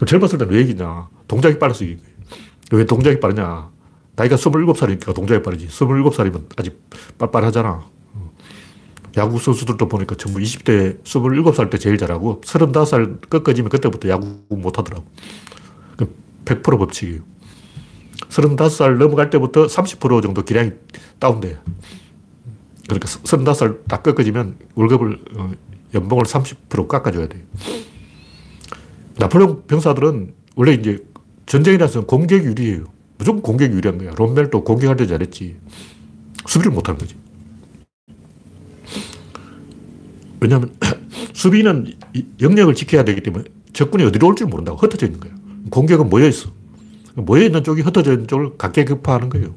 [0.07, 1.09] 젊었을 때는 왜 이기냐?
[1.29, 2.16] 동작이 빨라서 이긴 거예요.
[2.72, 3.70] 왜 동작이 빠르냐?
[4.14, 5.68] 나이가 27살이니까 동작이 빠르지.
[5.68, 6.83] 27살이면 아직
[7.18, 7.88] 빨빨하잖아.
[9.16, 15.07] 야구 선수들도 보니까 전부 20대, 27살 때 제일 잘하고 35살 꺾어지면 그때부터 야구 못하더라고.
[16.44, 17.20] 100% 법칙이에요.
[18.29, 20.72] 35살 넘어갈 때부터 30% 정도 기량이
[21.18, 21.59] 다운돼.
[22.85, 25.50] 그러니까 35살 딱 꺾어지면 월급을, 어,
[25.94, 27.42] 연봉을 30% 깎아줘야 돼요.
[29.16, 30.98] 나폴레옹 병사들은 원래 이제
[31.46, 32.85] 전쟁이라서 공격 유리예요.
[33.18, 34.12] 무조건 공격 유리한 거야.
[34.16, 35.57] 롬멜도 공격할 때 잘했지.
[36.46, 37.16] 수비를 못하는 거지.
[40.40, 40.75] 왜냐하면
[41.33, 41.94] 수비는
[42.40, 45.37] 영역을 지켜야 되기 때문에 적군이 어디로 올지 모른다고 흩어져 있는 거예요.
[45.70, 46.51] 공격은 모여 있어.
[47.14, 49.55] 모여 있는 쪽이 흩어져 있는 쪽을 각계격파하는 거예요.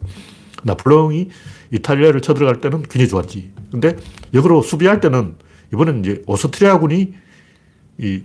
[0.63, 1.29] 나폴레옹이
[1.71, 3.51] 이탈리아를 쳐들어갈 때는 굉장히 좋았지.
[3.71, 3.95] 근데
[4.33, 5.35] 역으로 수비할 때는
[5.73, 7.13] 이번엔 이제 오스트리아군이
[7.99, 8.23] 이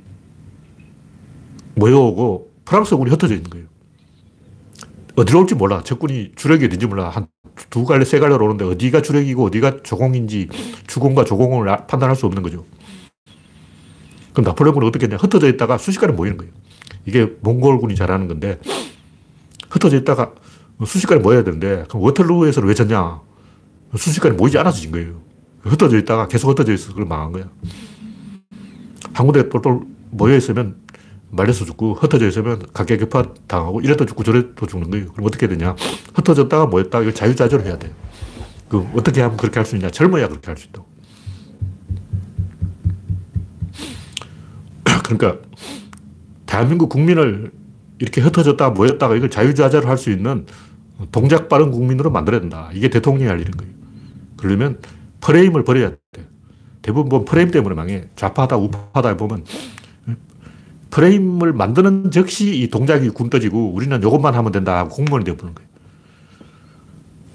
[1.74, 3.66] 모여오고 프랑스군이 흩어져 있는 거예요.
[5.16, 5.82] 어디로 올지 몰라.
[5.82, 7.08] 적군이 주력이 어딘지 몰라.
[7.10, 7.26] 한
[7.70, 10.48] 두 갈래, 세 갈래로 오는데 어디가 주력이고 어디가 조공인지
[10.86, 12.64] 주공과 조공을 아, 판단할 수 없는 거죠.
[14.32, 15.16] 그럼 나폴레옹은 어떻게 했냐.
[15.16, 16.52] 흩어져 있다가 순식간에 모이는 거예요.
[17.06, 18.58] 이게 몽골군이 잘하는 건데
[19.70, 20.32] 흩어져 있다가
[20.84, 23.20] 순식간에 모여야 되는데 그럼 워털루에서는 왜 졌냐.
[23.96, 25.22] 순식간에 모이지 않아서 진 거예요.
[25.60, 27.48] 흩어져 있다가 계속 흩어져 있어서 그걸 망한 거야.
[29.12, 30.76] 한 군데 똘똘 모여 있으면
[31.34, 35.12] 말려서 죽고 흩어져 있으면 각계격파 당하고 이래도 죽고 저래도 죽는 거예요.
[35.12, 35.74] 그럼 어떻게 되냐.
[36.14, 37.92] 흩어졌다가 모였다가 이걸 자유자재로 해야 돼요.
[38.68, 39.90] 그 어떻게 하면 그렇게 할 수 있냐.
[39.90, 40.86] 젊어야 그렇게 할 수 있다고.
[45.04, 45.38] 그러니까
[46.46, 47.50] 대한민국 국민을
[47.98, 50.46] 이렇게 흩어졌다가 모였다가 이걸 자유자재로 할 수 있는
[51.10, 52.70] 동작 빠른 국민으로 만들어야 된다.
[52.72, 53.72] 이게 대통령이 할 일인 거예요.
[54.36, 54.78] 그러려면
[55.20, 56.26] 프레임을 버려야 돼.
[56.82, 58.04] 대부분 프레임 때문에 망해.
[58.14, 59.44] 좌파다, 우파다 보면
[60.94, 65.68] 프레임을 만드는 즉시 이 동작이 굼떠지고 우리는 이것만 하면 된다 하고 공무원이 되어버는 거예요.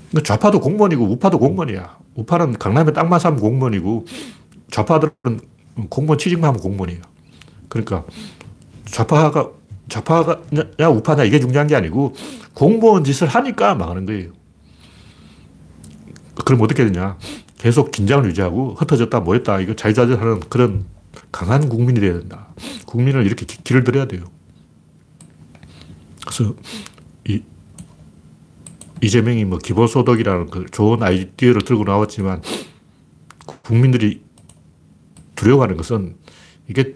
[0.10, 1.98] 그러니까 좌파도 공무원이고 우파도 공무원이야.
[2.16, 4.06] 우파는 강남에 땅만 사면 공무원이고
[4.72, 5.42] 좌파들은
[5.90, 7.02] 공무원 취직만 하면 공무원이에요.
[7.68, 8.06] 그러니까
[8.86, 9.50] 좌파가
[9.90, 12.14] 좌파냐 우파냐 이게 중요한 게 아니고
[12.54, 14.32] 공무원 짓을 하니까 망하는 거예요.
[16.46, 17.18] 그럼 어떻게 되냐.
[17.58, 20.86] 계속 긴장을 유지하고 흩어졌다 모였다 이거 자유자재하는 그런
[21.32, 22.54] 강한 국민이 되어야 된다.
[22.86, 24.26] 국민을 이렇게 길을 들여야 돼요.
[26.26, 26.56] 그래서
[27.28, 27.42] 이
[29.02, 32.42] 이재명이 뭐 기본소득이라는 그 좋은 아이디어를 들고 나왔지만
[33.64, 34.22] 국민들이
[35.36, 36.16] 두려워하는 것은
[36.68, 36.96] 이게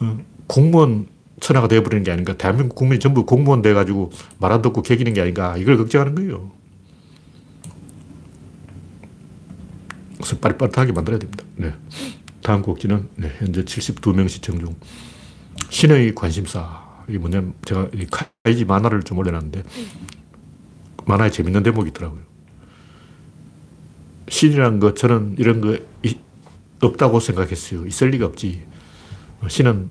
[0.00, 1.08] 어, 공무원
[1.40, 2.36] 천하가 되어버리는 게 아닌가.
[2.36, 5.56] 대한민국 국민이 전부 공무원 돼가지고 말 안 듣고 개기는 게 아닌가.
[5.56, 6.52] 이걸 걱정하는 거예요.
[10.16, 11.44] 그래서 빠릿빠릿하게 만들어야 됩니다.
[11.56, 11.74] 네.
[12.42, 14.76] 다음 곡지는 네, 현재 72명 시청 중
[15.70, 16.86] 신의 관심사.
[17.08, 18.06] 이게 뭐냐면 제가 이
[18.44, 19.62] 카이지 만화를 좀 올려놨는데
[21.06, 22.20] 만화에 재밌는 대목이 있더라고요.
[24.28, 25.78] 신이라는 거 저는 이런 거
[26.82, 27.86] 없다고 생각했어요.
[27.86, 28.66] 있을 리가 없지.
[29.48, 29.90] 신은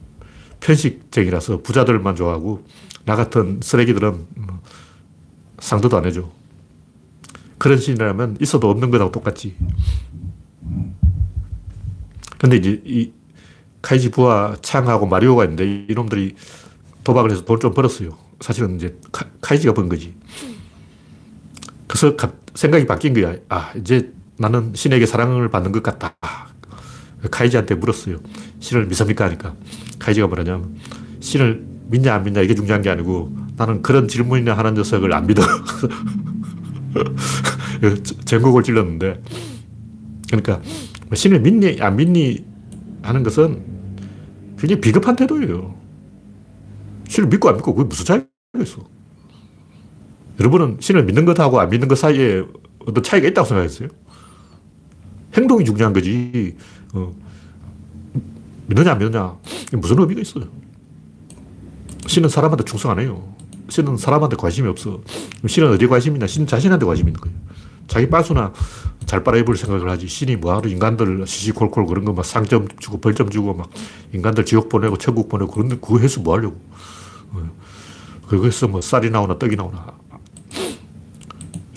[0.60, 2.66] 편식쟁이라서 부자들만 좋아하고
[3.06, 4.28] 나 같은 쓰레기들은
[5.60, 6.30] 상도도 안 해줘.
[7.58, 9.56] 그런 신이라면 있어도 없는 거하고 똑같지.
[12.40, 13.12] 근데 이제 이
[13.82, 16.36] 카이지 부와 창하고 마리오가 있는데 이놈들이
[17.04, 18.18] 도박을 해서 돈좀 벌었어요.
[18.42, 20.14] 사실은 이제 카, 이지가 번 거지.
[21.88, 22.16] 그래서
[22.54, 23.36] 생각이 바뀐 거야.
[23.50, 26.16] 아, 이제 나는 신에게 사랑을 받는 것 같다.
[27.32, 28.18] 카이지한테 물었어요.
[28.60, 29.26] 신을 믿습니까?
[29.26, 29.56] 하니까.
[30.00, 30.78] 카이지가 뭐냐면,
[31.20, 35.42] 신을 믿냐 안 믿냐 이게 중요한 게 아니고 나는 그런 질문이나 하는 녀석을 안 믿어.
[38.26, 39.22] 전국을 찔렀는데.
[40.28, 40.62] 그러니까
[41.14, 42.46] 신을 믿니 안 믿니
[43.02, 43.64] 하는 것은
[44.60, 45.76] 굉장히 비겁한 태도예요.
[47.08, 48.28] 신을 믿고 안 믿고 그게 무슨 차이가
[48.62, 48.84] 있어.
[50.40, 52.44] 여러분은 신을 믿는 것하고 안 믿는 것 사이에
[52.86, 53.90] 어떤 차이가 있다고 생각했어요?
[55.36, 56.56] 행동이 중요한 거지.
[56.94, 57.16] 어.
[58.68, 59.38] 믿느냐 안 믿느냐
[59.74, 60.46] 무슨 의미가 있어요.
[62.08, 63.36] 신은 사람한테 충성 안 해요.
[63.70, 65.02] 신은 사람한테 관심이 없어.
[65.46, 66.28] 신은 어디에 관심이 있냐?
[66.28, 67.38] 신 자신한테 관심이 있는 거예요.
[67.88, 68.54] 자기 빤수나
[69.06, 70.08] 잘 빨아입을 생각을 하지.
[70.08, 73.70] 신이 뭐하러 인간들 시시콜콜 그런 거 막 상점 주고 벌점 주고 막
[74.14, 76.60] 인간들 지옥 보내고 천국 보내고 그런 그거 해서 뭐 하려고.
[77.32, 77.50] 어.
[78.28, 79.86] 그거에서 뭐 쌀이 나오나 떡이 나오나.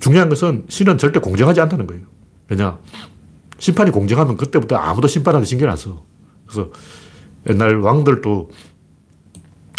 [0.00, 2.02] 중요한 것은 신은 절대 공정하지 않다는 거예요.
[2.48, 2.78] 왜냐?
[3.58, 6.04] 심판이 공정하면 그때부터 아무도 심판하는 신경 안 써.
[6.46, 6.70] 그래서
[7.48, 8.50] 옛날 왕들도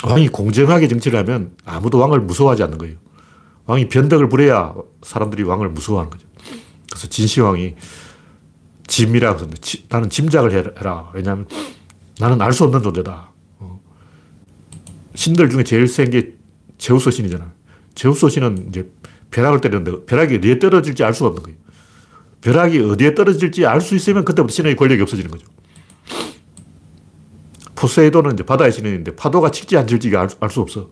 [0.04, 2.96] 왕이 공정하게 정치를 하면 아무도 왕을 무서워하지 않는 거예요.
[3.72, 6.28] 왕이 변덕을 부려야 사람들이 왕을 무서워하는 거죠.
[6.90, 7.76] 그래서 진시황이
[8.88, 11.10] 짐이라고 했는데 나는 짐작을 해라.
[11.14, 11.48] 왜냐하면
[12.20, 13.32] 나는 알 수 없는 존재다.
[13.60, 13.80] 어.
[15.16, 16.34] 신들 중에 제일 센 게
[16.78, 17.54] 제우스 신이잖아.
[17.96, 18.92] 제우스 신은 이제
[19.32, 21.58] 벼락을 때렸는데 벼락이 어디에 떨어질지 알 수가 없는 거예요.
[22.42, 25.48] 벼락이 어디에 떨어질지 알 수 있으면 그때부터 신의 권력이 없어지는 거죠.
[27.76, 30.90] 포세이돈은 이제 바다의 신인데 파도가 칠지 안 칠지가 알 수 없어.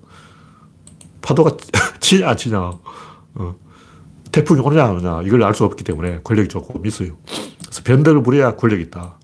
[1.21, 1.57] 파도가
[1.99, 3.55] 치냐 안 치냐, 어.
[4.31, 7.17] 태풍이 오느냐 안 오느냐 이걸 알 수 없기 때문에 권력이 조금 있어요.
[7.63, 9.17] 그래서 변덕을 부려야 권력이 있다.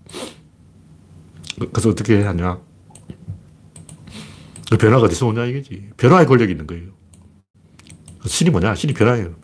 [1.72, 2.60] 그래서 어떻게 하냐.
[4.70, 5.90] 그 변화가 어디서 오냐 이거지.
[5.98, 6.90] 변화의 권력이 있는 거예요.
[8.26, 8.76] 신이 뭐냐?
[8.76, 9.36] 신이 변화예요.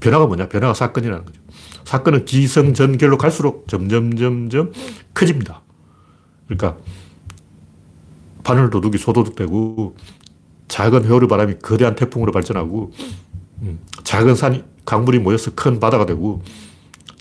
[0.00, 0.48] 변화가 뭐냐?
[0.48, 1.40] 변화가 사건이라는 거죠.
[1.84, 4.72] 사건은 기성전결로 갈수록 점점, 점점
[5.14, 5.62] 커집니다.
[6.46, 6.76] 그러니까
[8.44, 9.96] 바늘 도둑이 소도둑 되고
[10.68, 12.92] 작은 회오리 바람이 거대한 태풍으로 발전하고
[13.62, 16.42] 음, 작은 산이 강물이 모여서 큰 바다가 되고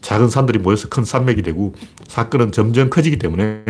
[0.02, 1.74] 작은 산들이 모여서 큰 산맥이 되고
[2.08, 3.64] 사건은 점점 커지기 때문에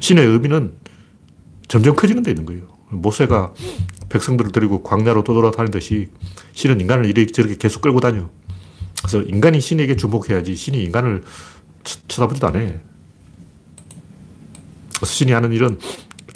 [0.00, 0.74] 신의 의미는
[1.66, 2.78] 점점 커지는 데 있는 거예요.
[2.90, 3.52] 모세가
[4.08, 6.08] 백성들을 데리고 광야로 돌아다니듯이
[6.52, 8.30] 신은 인간을 이렇게 계속 끌고 다녀.
[8.98, 11.22] 그래서 인간이 신에게 주목해야지 신이 인간을
[12.08, 12.58] 쳐다보지도 않아.
[12.58, 12.82] 그래서
[15.04, 15.78] 신이 하는 일은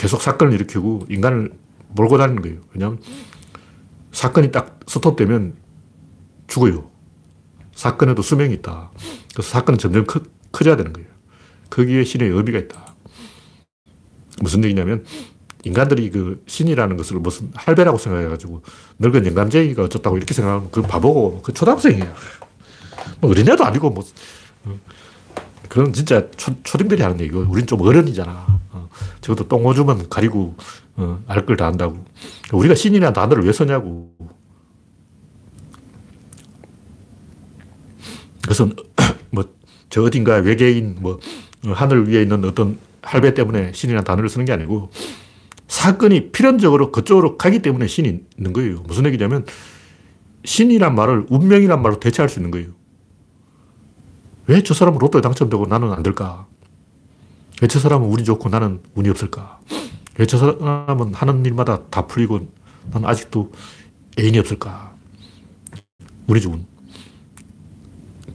[0.02, 1.52] 계속 사건을 일으키고 인간을
[1.90, 2.58] 몰고 다니는 거예요.
[2.74, 2.98] 왜냐하면
[4.10, 5.54] 사건이 딱 스톱되면
[6.48, 6.90] 죽어요.
[7.76, 8.90] 사건에도 수명이 있다.
[9.32, 11.08] 그래서 사건은 점점 커, 커져야 되는 거예요.
[11.70, 12.96] 거기에 신의 의미가 있다.
[14.40, 15.04] 무슨 얘기냐면
[15.62, 18.62] 인간들이 그 신이라는 것을 무슨 할배라고 생각해가지고
[18.98, 22.12] 늙은 영감쟁이가 어쩌다고 이렇게 생각하면 그 바보고 그 초등학생이야.
[23.20, 24.04] 뭐 어린애도 아니고 뭐
[24.64, 24.76] 어.
[25.68, 28.61] 그건 진짜 초, 초딩들이 하는 얘기고 우린 좀 어른이잖아.
[28.92, 29.20] 어.
[29.20, 30.54] 적어도 똥 오주면 가리고
[30.96, 32.04] 어, 알걸 다 한다고.
[32.52, 34.14] 우리가 신이라는 단어를 왜 쓰냐고.
[38.42, 38.74] 그것은
[39.30, 41.18] 뭐저 어딘가 외계인 뭐
[41.64, 44.90] 하늘 위에 있는 어떤 할배 때문에 신이라는 단어를 쓰는 게 아니고
[45.68, 48.82] 사건이 필연적으로 그쪽으로 가기 때문에 신이 있는 거예요.
[48.86, 49.46] 무슨 얘기냐면
[50.44, 52.70] 신이란 말을 운명이란 말로 대체할 수 있는 거예요.
[54.48, 56.46] 왜 저 사람은 로또에 당첨되고 나는 안 될까?
[57.62, 59.60] 왜저 사람은 운이 좋고 나는 운이 없을까?
[60.18, 62.48] 왜저 사람은 하는 일마다 다 풀리고
[62.90, 63.52] 나는 아직도
[64.18, 64.92] 애인이 없을까?
[66.26, 66.66] 운이 좋은.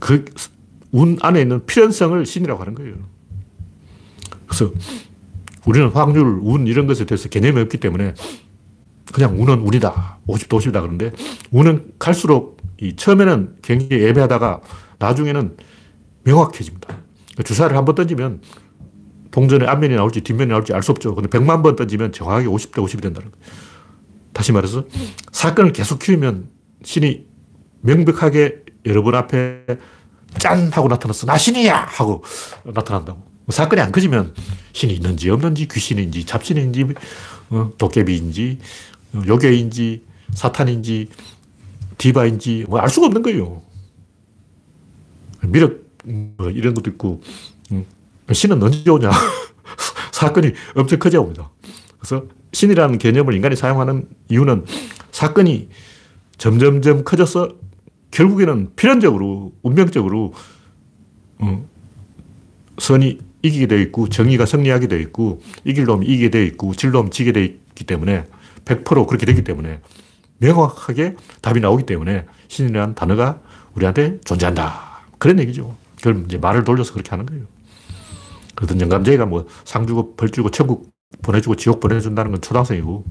[0.00, 2.94] 그운 안에 있는 필연성을 신이라고 하는 거예요.
[4.46, 4.72] 그래서
[5.66, 8.14] 우리는 확률, 운 이런 것에 대해서 개념이 없기 때문에
[9.12, 10.20] 그냥 운은 운이다.
[10.26, 10.80] 50도 50이다.
[10.80, 11.12] 그런데
[11.50, 14.62] 운은 갈수록 이 처음에는 굉장히 애매하다가
[14.98, 15.56] 나중에는
[16.24, 16.96] 명확해집니다.
[17.44, 18.40] 주사를 한번 던지면
[19.30, 21.14] 동전의 앞면이 나올지 뒷면이 나올지 알 수 없죠.
[21.14, 23.46] 근데 100만 번 던지면 정확하게 50대 50이 된다는 거예요.
[24.32, 24.84] 다시 말해서
[25.32, 26.48] 사건을 계속 키우면
[26.84, 27.26] 신이
[27.80, 29.64] 명백하게 여러분 앞에
[30.38, 30.70] 짠!
[30.72, 31.26] 하고 나타났어.
[31.26, 31.74] 나 신이야!
[31.88, 32.22] 하고
[32.64, 33.22] 나타난다고.
[33.48, 34.34] 사건이 안 커지면
[34.72, 36.86] 신이 있는지 없는지 귀신인지 잡신인지
[37.50, 38.58] 어, 도깨비인지
[39.14, 41.08] 어, 요괴인지 사탄인지
[41.96, 43.62] 디바인지 뭐 알 수가 없는 거예요.
[45.42, 47.57] 미륵 뭐 이런 것도 있고 음,
[48.32, 49.10] 신은 언제 오냐
[50.12, 51.50] 사건이 엄청 커져 옵니다.
[51.98, 54.64] 그래서 신이라는 개념을 인간이 사용하는 이유는
[55.12, 55.68] 사건이
[56.38, 57.56] 점점점 커져서
[58.10, 60.32] 결국에는 필연적으로 운명적으로
[61.38, 61.68] 어,
[62.78, 67.10] 선이 이기게 되어 있고 정의가 승리하게 되어 있고 이길 놈이 이기게 되어 있고 질 놈이
[67.10, 68.24] 지게 되어 있기 때문에
[68.64, 69.80] 100% 그렇게 되기 때문에
[70.38, 73.40] 명확하게 답이 나오기 때문에 신이라는 단어가
[73.74, 75.02] 우리한테 존재한다.
[75.18, 75.76] 그런 얘기죠.
[75.96, 77.44] 그걸 이제 말을 돌려서 그렇게 하는 거예요.
[78.58, 80.90] 그러던 영감제가 뭐 상 주고 벌 주고 천국
[81.22, 83.04] 보내주고 지옥 보내준다는 건 초등학생이고.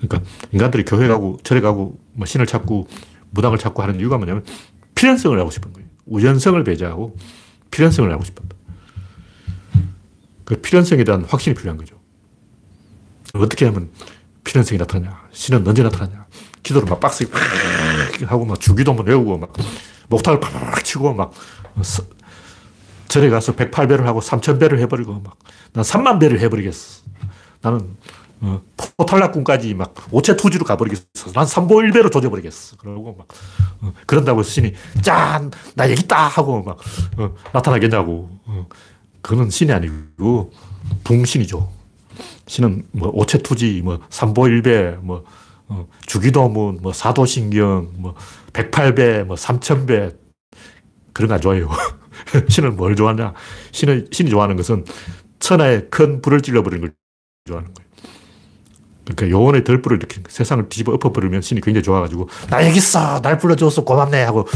[0.00, 2.86] 그러니까 인간들이 교회 가고 절에 가고 뭐 신을 찾고
[3.30, 4.44] 무당을 찾고 하는 이유가 뭐냐면
[4.94, 5.88] 필연성을 하고 싶은 거예요.
[6.06, 7.16] 우연성을 배제하고
[7.72, 8.42] 필연성을 하고 싶다.
[10.44, 11.96] 그 필연성에 대한 확신이 필요한 거죠.
[13.34, 13.90] 어떻게 하면
[14.44, 15.28] 필연성이 나타나냐?
[15.32, 16.26] 신은 언제 나타나냐?
[16.62, 17.32] 기도를 막 빡세게
[18.26, 19.52] 하고 막 주기도 한번 외우고 막
[20.08, 21.32] 목탁을 팍 치고 막
[23.08, 25.36] 절에 가서 108배를 하고 3000배를 해버리고 막
[25.72, 27.02] 난 3만 배를 해버리겠어.
[27.60, 27.96] 나는
[28.40, 28.62] 어,
[28.96, 31.04] 포탈락군까지 막 오체 투지로 가버리겠어.
[31.34, 32.76] 난 3보 1배로 조져버리겠어.
[32.78, 33.28] 그러고 막
[33.82, 35.50] 어, 그런다고 신이 짠!
[35.74, 36.28] 나 여기 있다!
[36.28, 36.78] 하고 막
[37.18, 38.30] 어, 나타나겠냐고.
[38.46, 38.66] 어,
[39.22, 40.52] 그거는 신이 아니고
[41.04, 41.70] 붕신이죠.
[42.46, 45.24] 신은 뭐 오체투지, 뭐 삼보일배, 뭐
[45.68, 48.14] 어, 주기도문, 뭐 사도신경, 뭐
[48.52, 50.16] 108배, 뭐 3000배
[51.12, 51.68] 그런 거 안 좋아해요.
[52.48, 53.34] 신은 뭘 좋아하냐?
[53.72, 54.84] 신은 신이 좋아하는 것은
[55.38, 56.92] 천하에 큰 불을 찔러버리는 걸
[57.46, 57.88] 좋아하는 거예요.
[59.04, 63.84] 그러니까 영혼의 덜불을 이렇게 세상을 뒤집어 엎어버리면 신이 굉장히 좋아가지고 나 여기 있어 날 불러줘서
[63.84, 64.46] 고맙네 하고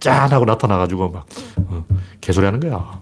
[0.00, 1.84] 짠 하고 나타나가지고 막 어,
[2.20, 2.98] 개소리 하는 거야.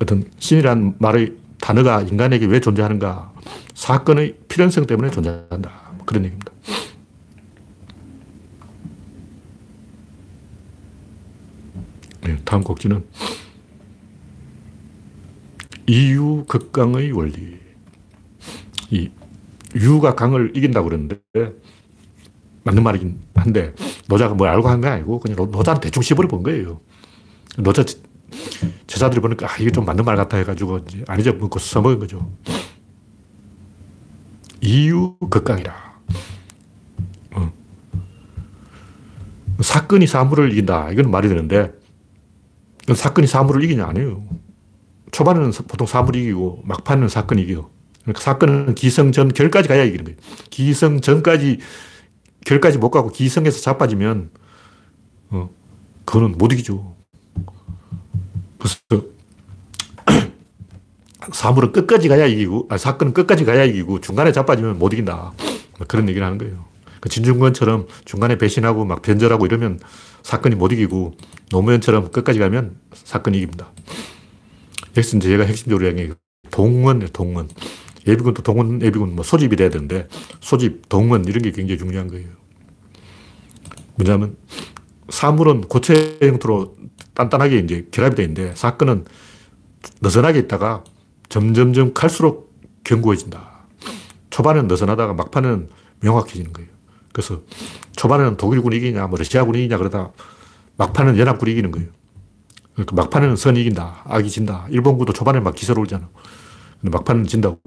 [0.00, 3.32] 어떤 신이란 말의 단어가 인간에게 왜 존재하는가?
[3.74, 5.70] 사건의 필연성 때문에 존재한다.
[5.96, 6.52] 뭐 그런 얘기입니다.
[12.26, 13.06] 네, 다음 곡지는
[15.86, 17.58] 이유 극강의 원리.
[18.90, 19.10] 이
[19.76, 21.20] 유가 강을 이긴다고 그러는데
[22.64, 23.74] 맞는 말이긴 한데
[24.08, 26.80] 노자가 뭘 알고 한게 아니고 그냥 노자는 대충 씹어려 본 거예요.
[27.58, 27.84] 노자
[28.88, 31.32] 제자들이 보니까 아, 이게 좀 맞는 말 같아 해가지고 이제 아니죠.
[31.34, 32.28] 먹고 써먹은 거죠.
[34.60, 36.00] 이유 극강이라.
[37.34, 37.52] 어.
[39.60, 40.90] 사건이 사물을 이긴다.
[40.90, 41.72] 이건 말이 되는데
[42.94, 44.22] 사건이 사물을 이기냐 아니에요.
[45.12, 47.70] 초반에는 보통 사물이 이기고 막판은 사건이 이겨.
[48.02, 50.18] 그러니까 사건은 기성 전 결까지 가야 이기는 거예요.
[50.50, 51.58] 기성 전까지
[52.44, 54.30] 결까지 못 가고 기성에서 자빠지면
[55.30, 55.50] 어,
[56.04, 56.96] 그거는 못 이기죠.
[58.58, 59.06] 그래서
[61.32, 65.32] 사물은 끝까지 가야 이기고, 아, 사건은 끝까지 가야 이기고, 중간에 자빠지면 못 이긴다.
[65.78, 66.64] 뭐 그런 얘기를 하는 거예요.
[67.00, 69.80] 그 진중권처럼 중간에 배신하고 막 변절하고 이러면
[70.26, 71.14] 사건이 못 이기고,
[71.52, 73.70] 노무현처럼 끝까지 가면 사건이 이깁니다.
[74.96, 76.16] 여기서 이제 제가 핵심적으로 얘기한
[76.50, 77.48] 동원이에요, 동원.
[78.08, 80.08] 예비군도 동원, 예비군 뭐 소집이 돼야 되는데,
[80.40, 82.26] 소집, 동원 이런 게 굉장히 중요한 거예요.
[83.94, 84.36] 뭐냐면,
[85.10, 86.76] 사물은 고체 형태로
[87.14, 89.04] 단단하게 이제 결합이 되어 있는데 사건은
[90.02, 90.82] 느슨하게 있다가
[91.28, 93.68] 점점점 갈수록 견고해진다.
[94.30, 95.68] 초반에는 느슨하다가 막판에는
[96.00, 96.75] 명확해지는 거예요.
[97.16, 97.40] 그래서
[97.92, 100.12] 초반에는 독일군이 이기냐, 뭐 러시아군이 이기냐 그러다
[100.76, 101.88] 막판에는 연합군이 이기는 거예요.
[102.74, 104.66] 그러니까 막판에는 선이 이긴다, 악이 진다.
[104.68, 106.10] 일본군도 초반에 막 기세로 올잖아.
[106.78, 107.58] 근데 막판은 진다고.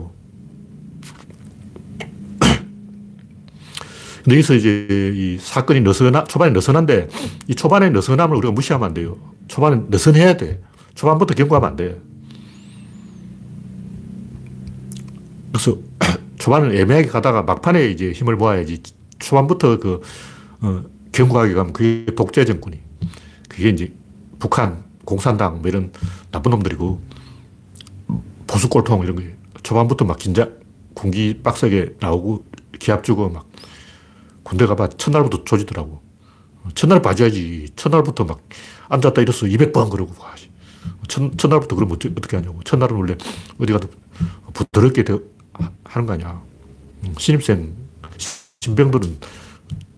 [4.24, 7.08] 근데 여기서 이제 이 사건이 느슨하, 초반에 느슨한데
[7.47, 9.18] 이 초반에 느슨함을 우리가 무시하면 안 돼요.
[9.47, 10.62] 초반에 느슨해야 돼.
[10.93, 12.00] 초반부터 경고하면 안 돼.
[15.52, 15.76] 그래서
[16.38, 18.99] 초반은 애매하게 가다가 막판에 이제 힘을 모아야지.
[19.20, 20.02] 초반부터 그,
[20.62, 22.80] 어, 경고하게 가면 그게 독재 정권이.
[23.48, 23.94] 그게 이제
[24.40, 25.92] 북한, 공산당, 뭐 이런
[26.32, 27.02] 나쁜 놈들이고,
[28.48, 29.24] 보수 꼴통 이런 거.
[29.64, 30.58] 초반부터 막 긴장,
[30.94, 32.46] 군기 빡세게 나오고,
[32.80, 33.48] 기합 주고 막,
[34.44, 36.02] 군대 가봐 첫날부터 조지더라고.
[36.76, 37.70] 첫날 봐줘야지.
[37.76, 38.42] 첫날부터 막
[38.90, 40.14] 앉았다 일어서 200번 그러고.
[41.08, 42.62] 첫, 첫날부터 그러면 어떻게 하냐고.
[42.64, 43.16] 첫날은 원래
[43.60, 43.90] 어디 가도
[44.54, 45.04] 부드럽게
[45.84, 46.42] 하는 거 아니야.
[47.04, 47.74] 음, 신입생,
[48.62, 49.18] 신병들은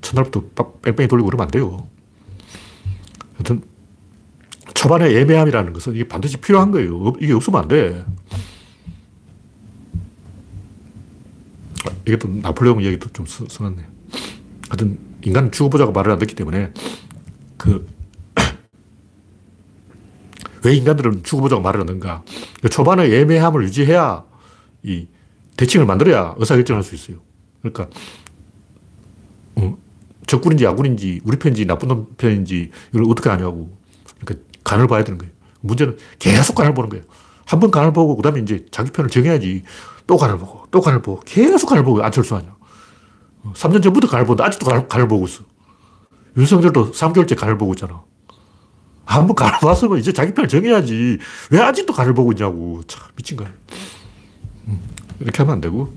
[0.01, 1.87] 첫날부터 뺑뺑이 돌리고 그러면 안 돼요.
[3.33, 3.63] 하여튼,
[4.75, 7.13] 초반에 애매함이라는 것은 이게 반드시 필요한 거예요.
[7.19, 8.05] 이게 없으면 안 돼.
[12.05, 13.83] 이게 또 나폴레옹 이야기도 좀 써놨네.
[14.69, 16.71] 하여튼, 인간은 죽어보자고 말을 안 듣기 때문에,
[17.57, 17.87] 그,
[20.63, 22.23] 왜 인간들은 죽어보자고 말을 하는가.
[22.61, 24.23] 그 초반에 애매함을 유지해야
[24.83, 25.07] 이
[25.57, 27.17] 대칭을 만들어야 의사결정을 할수 있어요.
[27.61, 27.89] 그러니까,
[29.55, 29.77] 어,
[30.27, 33.75] 적군인지 야군인지 우리 편인지 나쁜 편인지 이걸 어떻게 아냐고.
[34.19, 35.31] 그러니까 간을 봐야 되는 거예요.
[35.61, 37.03] 문제는 계속 간을 보는 거예요.
[37.45, 39.63] 한 번 간을 보고 그 다음에 이제 자기 편을 정해야지
[40.07, 42.55] 또 간을 보고 또 간을 보고 계속 간을 보고 안철수 하냐.
[43.53, 45.43] 3년 어, 전부터 간을 보는데 아직도 간을, 간을 보고 있어.
[46.37, 48.03] 윤석열도 3개월째 간을 보고 있잖아.
[49.03, 51.17] 한 번 간을 봤으면 이제 자기 편을 정해야지.
[51.49, 52.81] 왜 아직도 간을 보고 있냐고.
[52.87, 53.51] 참 미친 거야.
[54.67, 54.79] 음,
[55.19, 55.93] 이렇게 하면 안 되고.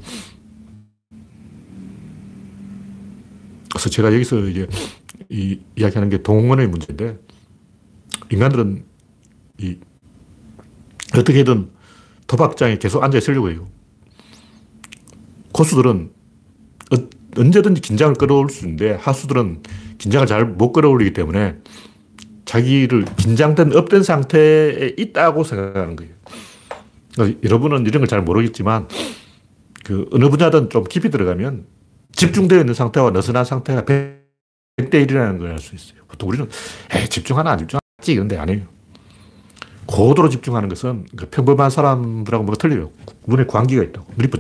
[3.85, 4.67] 그래서 제가 여기서 이제
[5.29, 7.19] 이 이야기하는 게 동원의 문제인데
[8.31, 8.83] 인간들은
[9.59, 9.77] 이
[11.15, 11.69] 어떻게든
[12.27, 13.69] 도박장에 계속 앉아 있으려고 해요.
[15.53, 16.11] 고수들은
[16.93, 16.97] 어,
[17.37, 19.63] 언제든지 긴장을 끌어올 수 있는데 하수들은
[19.99, 21.59] 긴장을 잘 못 끌어올리기 때문에
[22.47, 26.15] 자기를 긴장된 업된 상태에 있다고 생각하는 거예요.
[27.15, 28.89] 그러니까 여러분은 이런 걸 잘 모르겠지만
[29.85, 31.67] 그 어느 분야든 좀 깊이 들어가면
[32.15, 34.23] 집중되어 있는 상태와 느슨한 상태가 100대
[34.79, 36.01] 1이라는 걸 알 수 있어요.
[36.09, 36.49] 보통 우리는
[36.95, 38.63] 에이, 집중하나 안 집중하지 이런데 아니에요.
[39.87, 42.91] 고도로 집중하는 것은 그 평범한 사람들하고 뭐가 틀려요.
[43.27, 44.07] 눈에 광기가 있다고.
[44.17, 44.31] 눈이.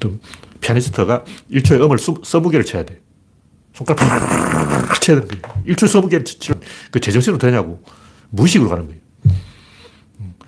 [0.00, 0.18] 또
[0.60, 3.00] 피아니스트가 1초에 음을 서브계를 쳐야 돼.
[3.74, 3.98] 손가락
[4.88, 5.62] 팍 쳐야 되는 거예요.
[5.66, 6.60] 1초 서브계를 치면
[6.90, 7.82] 그 제정신으로 되냐고.
[8.30, 9.00] 무의식으로 가는 거예요.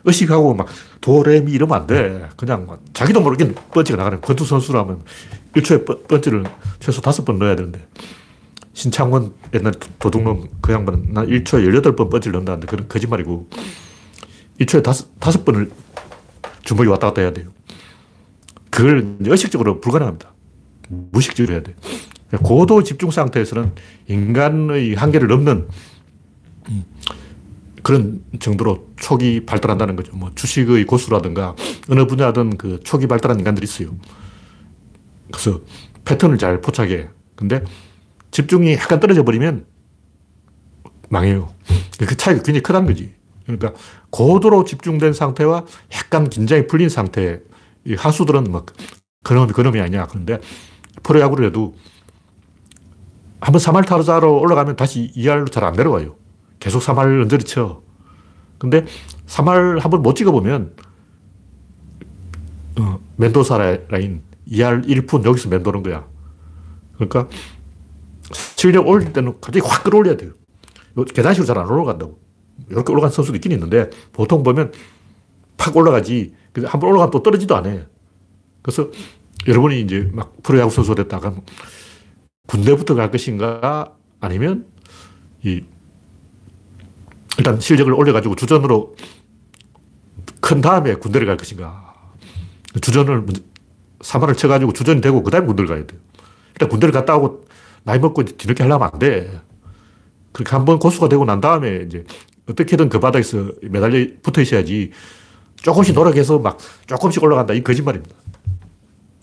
[0.05, 0.69] 의식하고 막
[1.01, 2.29] 도레미 이러면 안 돼.
[2.37, 5.03] 그냥 자기도 모르게 펀치가 나가는 권투 선수라면
[5.55, 6.45] 1초에 펀치를
[6.81, 7.87] 최소 5번 넣어야 되는데
[8.75, 13.49] 신창원 옛날 도둑놈 그 양반은 난 1초에 18번 펀치를 넣는다는데 그건 거짓말이고
[14.61, 15.71] 1초에 다섯, 다섯 번을
[16.65, 17.51] 주먹이 왔다 갔다 해야 돼요.
[18.71, 20.33] 그걸 의식적으로 불가능합니다.
[20.89, 21.75] 무식적으로 해야 돼.
[22.43, 23.73] 고도 집중 상태에서는
[24.09, 25.69] 인간의 한계를 넘는
[27.85, 30.16] 그런 정도로 촉이 발달한다는 거죠.
[30.16, 31.55] 뭐 주식의 고수라든가
[31.91, 33.95] 어느 분야든 그 촉이 발달한 인간들이 있어요.
[35.30, 35.61] 그래서
[36.07, 37.09] 패턴을 잘 포착해.
[37.37, 37.62] 근데
[38.30, 39.66] 집중이 약간 떨어져 버리면
[41.11, 41.55] 망해요.
[41.99, 43.14] 그 차이가 굉장히 크다는 거지.
[43.45, 43.74] 그러니까
[44.09, 47.41] 고도로 집중된 상태와 약간 긴장이 풀린 상태.
[47.85, 48.66] 이 하수들은 막
[49.24, 50.07] 그놈이 그놈이 아니야.
[50.07, 50.41] 그런데
[51.03, 51.74] 프로야구를 해도
[53.41, 56.24] 한번 3할 타자로 올라가면 다시 2할로 잘 안 내려와요.
[56.61, 57.83] 계속 3할 언저리 쳐.
[58.59, 58.85] 근데
[59.27, 60.75] 3할 한 번 못 찍어보면,
[62.81, 66.07] 어, 멘도사 라인 2할 1푼 여기서 멘도는 거야.
[66.95, 67.29] 그러니까
[68.57, 70.33] 실력 올릴 때는 갑자기 확 끌어올려야 돼요.
[71.15, 72.19] 계단식으로 잘 안 올라간다고.
[72.71, 74.73] 이렇게 올라간 선수도 있긴 있는데 보통 보면
[75.57, 76.35] 팍 올라가지.
[76.65, 77.87] 한번 올라가면 또 떨어지도 않아.
[78.63, 78.89] 그래서
[79.47, 81.35] 여러분이 이제 막 프로야구 선수 됐다가
[82.47, 84.67] 군대부터 갈 것인가 아니면
[85.43, 85.65] 이
[87.39, 88.97] 일단 실력을 올려가지고 주전으로
[90.41, 91.95] 큰 다음에 군대를 갈 것인가.
[92.80, 93.26] 주전을,
[94.01, 96.01] 3할을 쳐가지고 주전이 되고 그 다음에 군대를 가야 돼요.
[96.55, 97.45] 일단 군대를 갔다 오고
[97.85, 99.41] 나이 먹고 뒤늦게 하려면 안 돼.
[100.32, 102.05] 그렇게 한 번 고수가 되고 난 다음에 이제
[102.49, 104.91] 어떻게든 그 바닥에서 매달려 붙어 있어야지
[105.57, 107.55] 조금씩 노력해서 막 조금씩 올라간다.
[107.55, 108.14] 이 거짓말입니다.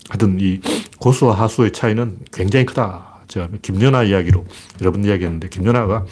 [0.08, 0.60] 하여튼 이
[0.98, 3.20] 고수와 하수의 차이는 굉장히 크다.
[3.28, 4.44] 제가 김연아 이야기로
[4.80, 6.04] 여러분 이야기했는데 김연아가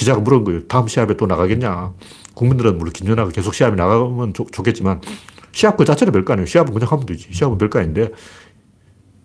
[0.00, 0.66] 기자가 물은 거예요.
[0.66, 1.92] 다음 시합에 또 나가겠냐.
[2.32, 5.02] 국민들은 물론 김연아가 계속 시합에 나가면 좋, 좋겠지만
[5.52, 6.46] 시합 그 자체는 별거 아니에요.
[6.46, 7.28] 시합은 그냥 하면 되지.
[7.30, 8.10] 시합은 별거 아닌데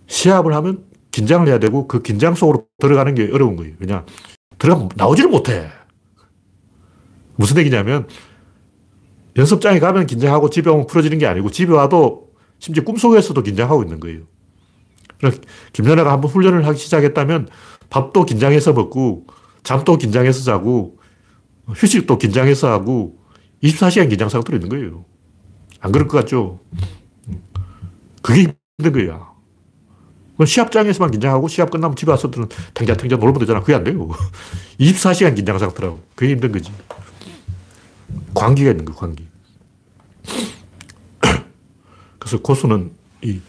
[0.08, 3.74] 시합을 하면 긴장을 해야 되고 그 긴장 속으로 들어가는 게 어려운 거예요.
[3.80, 4.06] 왜냐.
[4.58, 5.70] 들어가면 나오지를 못해.
[7.38, 8.10] 무슨 얘기냐면
[9.38, 14.24] 연습장에 가면 긴장하고 집에 오면 풀어지는 게 아니고 집에 와도 심지어 꿈속에서도 긴장하고 있는 거예요.
[15.72, 17.48] 김연아가 한번 훈련을 하기 시작했다면
[17.90, 19.26] 밥도 긴장해서 먹고
[19.66, 20.98] 잠도 긴장해서 자고,
[21.68, 23.18] 휴식도 긴장해서 하고,
[23.64, 25.06] 24시간 긴장 상태로 있는 거예요.
[25.82, 26.62] 안 그럴 것 같죠?
[28.22, 29.34] 그게 힘든 거야.
[30.46, 33.62] 시합장에서만 긴장하고 시합 끝나면 집에 와서들은 탱자탱자 놀면 되잖아.
[33.62, 34.10] 그게 안 돼요.
[34.80, 36.00] 24시간 긴장 상태라고.
[36.14, 36.72] 그게 힘든 거지.
[38.36, 39.26] 광기가 있는 거야, 광기.
[42.20, 42.92] 그래서 고수는
[43.24, 43.40] 이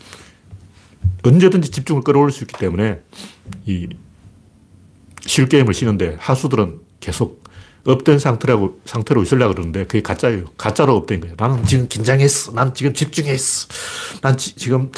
[1.24, 3.02] 언제든지 집중을 끌어올릴 수 있기 때문에
[3.66, 3.88] 이
[5.26, 7.44] 실게임을 쉬는데 하수들은 계속
[7.84, 10.46] up된 상태라고, 상태로 있으려고 그러는데 그게 가짜예요.
[10.56, 11.36] 가짜로 up된 거예요.
[11.38, 12.52] 나는 지금 긴장했어.
[12.52, 13.68] 난 지금 집중했어.
[14.22, 14.90] 난 지금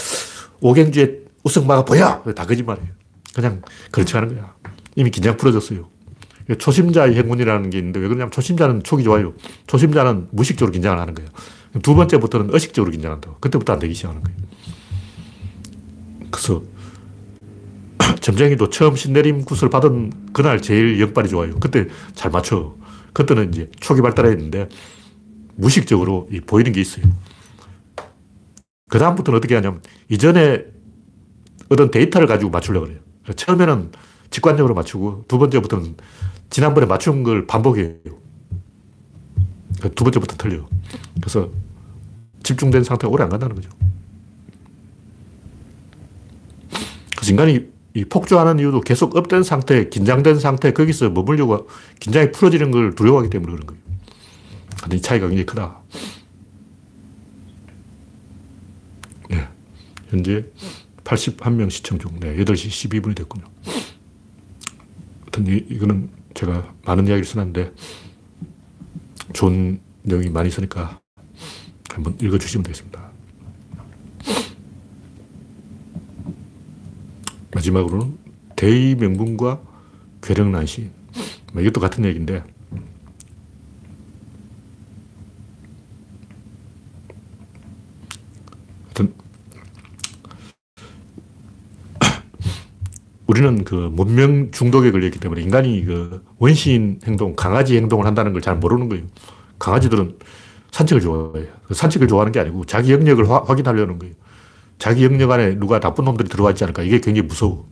[0.60, 2.22] 오경주의 우승마가 보여.
[2.34, 2.88] 다 거짓말이에요.
[3.34, 4.54] 그냥 그렇지 않은 거야.
[4.96, 5.88] 이미 긴장 풀어졌어요.
[6.58, 9.34] 초심자의 행운이라는 게 있는데 왜 그러냐면 초심자는 촉이 좋아요.
[9.66, 11.30] 초심자는 무식적으로 긴장을 하는 거예요.
[11.82, 13.34] 두 번째부터는 의식적으로 긴장한다.
[13.40, 14.38] 그때부터 안 되기 시작하는 거예요.
[16.30, 16.62] 그래서
[18.20, 21.58] 점쟁이도 처음 신내림 굿을 받은 그날 제일 역발이 좋아요.
[21.60, 22.74] 그때 잘 맞춰.
[23.12, 24.68] 그때는 이제 촉이 발달했는데
[25.56, 27.04] 무식적으로 보이는 게 있어요.
[28.88, 30.64] 그 다음부터는 어떻게 하냐면 이전에
[31.68, 33.00] 얻은 데이터를 가지고 맞추려고 그래요.
[33.34, 33.92] 처음에는
[34.30, 35.96] 직관적으로 맞추고 두 번째부터는
[36.50, 37.98] 지난번에 맞춘 걸 반복해요.
[39.94, 40.66] 두 번째부터 틀려.
[41.20, 41.50] 그래서
[42.42, 43.68] 집중된 상태가 오래 안 간다는 거죠.
[47.16, 47.66] 그래서 인간이
[47.98, 51.68] 이 폭주하는 이유도 계속 up된 상태, 긴장된 상태, 거기서 머물려고
[51.98, 53.82] 긴장이 풀어지는 걸 두려워하기 때문에 그런 거예요.
[54.82, 55.80] 근데 이 차이가 굉장히 크다.
[59.30, 59.48] 네.
[60.10, 60.46] 현재
[61.02, 63.44] 81명 시청 중, 네, 8시 12분이 됐군요.
[65.22, 67.72] 하여튼 이, 이거는 제가 많은 이야기를 써놨는데
[69.32, 71.00] 좋은 내용이 많이 있으니까
[71.90, 73.07] 한번 읽어주시면 되겠습니다.
[77.54, 78.18] 마지막으로는
[78.56, 79.60] 대의 명분과
[80.22, 80.90] 괴력난시.
[81.52, 82.42] 뭐 이것도 같은 얘기인데
[88.84, 89.14] 하여튼
[93.26, 98.56] 우리는 그 문명 중독에 걸렸기 때문에 인간이 그 원시인 행동, 강아지 행동을 한다는 걸 잘
[98.56, 99.04] 모르는 거예요.
[99.58, 100.18] 강아지들은
[100.70, 101.46] 산책을 좋아해요.
[101.66, 104.14] 그 산책을 좋아하는 게 아니고 자기 영역을 화, 확인하려는 거예요.
[104.78, 106.82] 자기 영역 안에 누가 나쁜 놈들이 들어와 있지 않을까.
[106.82, 107.68] 이게 굉장히 무서워.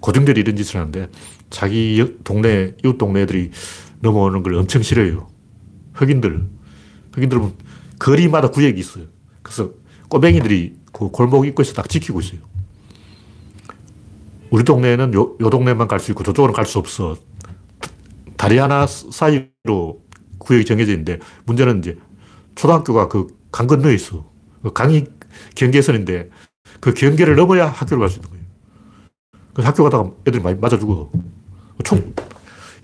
[0.00, 1.08] 고등들이 이런 짓을 하는데
[1.50, 3.50] 자기 동네, 이웃 동네 애들이
[4.00, 5.28] 넘어오는 걸 엄청 싫어해요.
[5.94, 6.48] 흑인들.
[7.14, 7.52] 흑인들은
[7.98, 9.04] 거리마다 구역이 있어요.
[9.42, 9.72] 그래서
[10.08, 12.40] 꼬맹이들이 그 골목 입구에서 딱 지키고 있어요.
[14.50, 17.16] 우리 동네에는 요, 요 동네만 갈 수 있고 저쪽으로 갈 수 없어.
[18.36, 20.02] 다리 하나 사이로
[20.38, 21.96] 구역이 정해져 있는데 문제는 이제
[22.54, 24.24] 초등학교가 그 강 건너에 있어.
[24.62, 25.04] 그 강이
[25.54, 26.30] 경계선인데
[26.80, 28.44] 그 경계를 넘어야 학교를 갈 수 있는 거예요.
[29.54, 31.10] 그래서 학교 가다가 애들이 많이 맞아 죽어.
[31.84, 32.14] 총,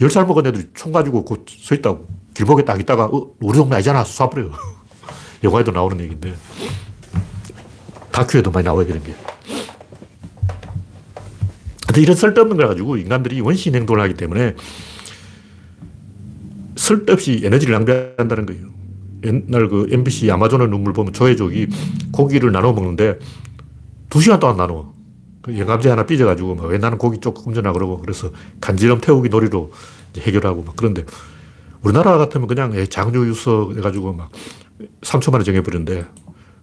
[0.00, 2.06] 10살 먹은 애들이 총 가지고 서 있다고.
[2.34, 4.04] 길목에 딱 있다가, 어, 우리 동네 아니잖아.
[4.04, 4.52] 쏴버려요.
[5.42, 6.34] 영화에도 나오는 얘기인데.
[8.12, 9.14] 다큐에도 많이 나와요, 그런 게.
[11.86, 14.54] 근데 이런 쓸데없는 걸 가지고 인간들이 원신 행동을 하기 때문에
[16.76, 18.77] 쓸데없이 에너지를 낭비한다는 거예요.
[19.24, 21.68] 옛날 그 MBC 아마존의 눈물 보면 조회족이
[22.12, 23.18] 고기를 나눠 먹는데
[24.08, 24.92] 두 시간 동안 나눠.
[25.42, 29.72] 그 영감제 하나 삐져가지고 막 왜 나는 고기 조금 전화 그러고 그래서 간지럼 태우기 놀이로
[30.18, 31.04] 해결하고 막 그런데
[31.82, 34.30] 우리나라 같으면 그냥 장류 유서 해가지고 막
[35.02, 36.04] 3초 만에 정해버리는데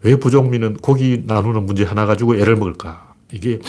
[0.04, 3.14] 왜 부족민은 고기 나누는 문제 하나 가지고 애를 먹을까?
[3.32, 3.60] 이게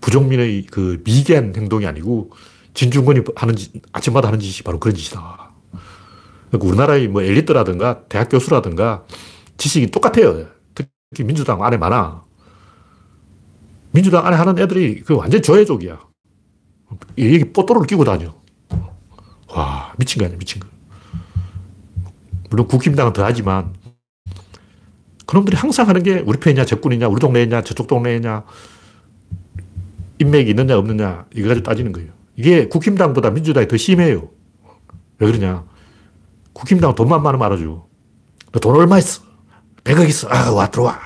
[0.00, 2.30] 부족민의 그 미개한 행동이 아니고
[2.74, 5.37] 진중권이 하는 짓, 아침마다 하는 짓이 바로 그런 짓이다.
[6.48, 9.04] 그러니까 우리나라의 뭐 엘리트라든가 대학 교수라든가
[9.56, 10.46] 지식이 똑같아요.
[10.74, 12.24] 특히 민주당 안에 많아.
[13.92, 16.00] 민주당 안에 하는 애들이 그 완전 조회족이야.
[17.18, 18.34] 여기 뽀또를 끼고 다녀.
[19.48, 20.68] 와, 미친 거 아니야, 미친 거.
[22.50, 23.74] 물론 국힘당은 더 하지만,
[25.26, 28.44] 그놈들이 항상 하는 게 우리 편이냐, 적군이냐, 우리 동네냐, 저쪽 동네냐,
[30.18, 32.10] 인맥이 있느냐, 없느냐, 이거 가지고 따지는 거예요.
[32.36, 34.30] 이게 국힘당보다 민주당이 더 심해요.
[35.18, 35.64] 왜 그러냐.
[36.58, 37.86] 국힘당은 돈만 많으면 알아줘.
[38.60, 39.22] 돈 얼마 있어?
[39.84, 40.28] 100억 있어.
[40.28, 40.98] 아, 와, 들어와.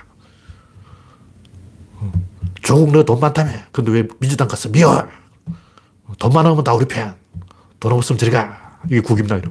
[2.63, 3.51] 조국 너 돈 많다며.
[3.71, 4.71] 근데 왜 민주당 갔어?
[4.71, 5.07] 미워.
[6.19, 7.15] 돈 많으면 다 우리 편.
[7.81, 8.79] 돈 없으면 저리 가.
[8.87, 9.51] 이게 국임당이로.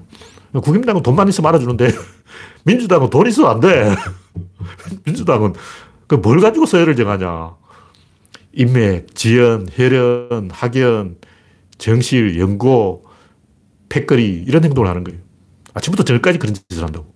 [0.64, 1.92] 국임당은 돈만 있으면 알아주는데
[2.66, 3.96] 민주당은 돈 있어도 안 돼.
[5.06, 5.54] 민주당은
[6.08, 7.56] 그뭘 가지고 서열을 정하냐.
[8.54, 11.18] 인맥, 지연, 혈연, 학연,
[11.78, 13.06] 정실, 연고,
[13.90, 15.20] 패거리 이런 행동을 하는 거예요.
[15.74, 17.14] 아침부터 저녁까지 그런 짓을 한다고.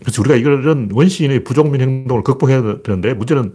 [0.00, 3.54] 그래서 우리가 이런 원시인의 부족민 행동을 극복해야 되는데 문제는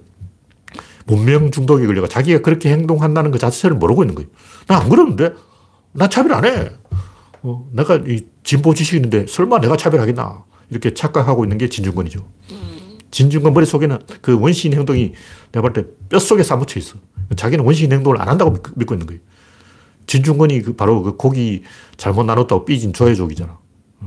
[1.05, 4.29] 문명 중독에 걸려가 자기가 그렇게 행동한다는 것 자체를 모르고 있는 거예요.
[4.67, 5.33] 나 안 그러는데?
[5.93, 6.69] 나 차별 안 해.
[7.43, 10.43] 어, 내가 이 진보 지식인데 설마 내가 차별하겠나.
[10.69, 12.27] 이렇게 착각하고 있는 게 진중권이죠.
[13.09, 15.13] 진중권 머릿속에는 그 원시인 행동이
[15.53, 16.97] 내가 볼 때 뼛속에 사무쳐 있어.
[17.35, 19.21] 자기는 원시인 행동을 안 한다고 믿고 있는 거예요.
[20.07, 21.63] 진중권이 그 바로 그 고기
[21.97, 23.57] 잘못 나눴다고 삐진 조회족이잖아.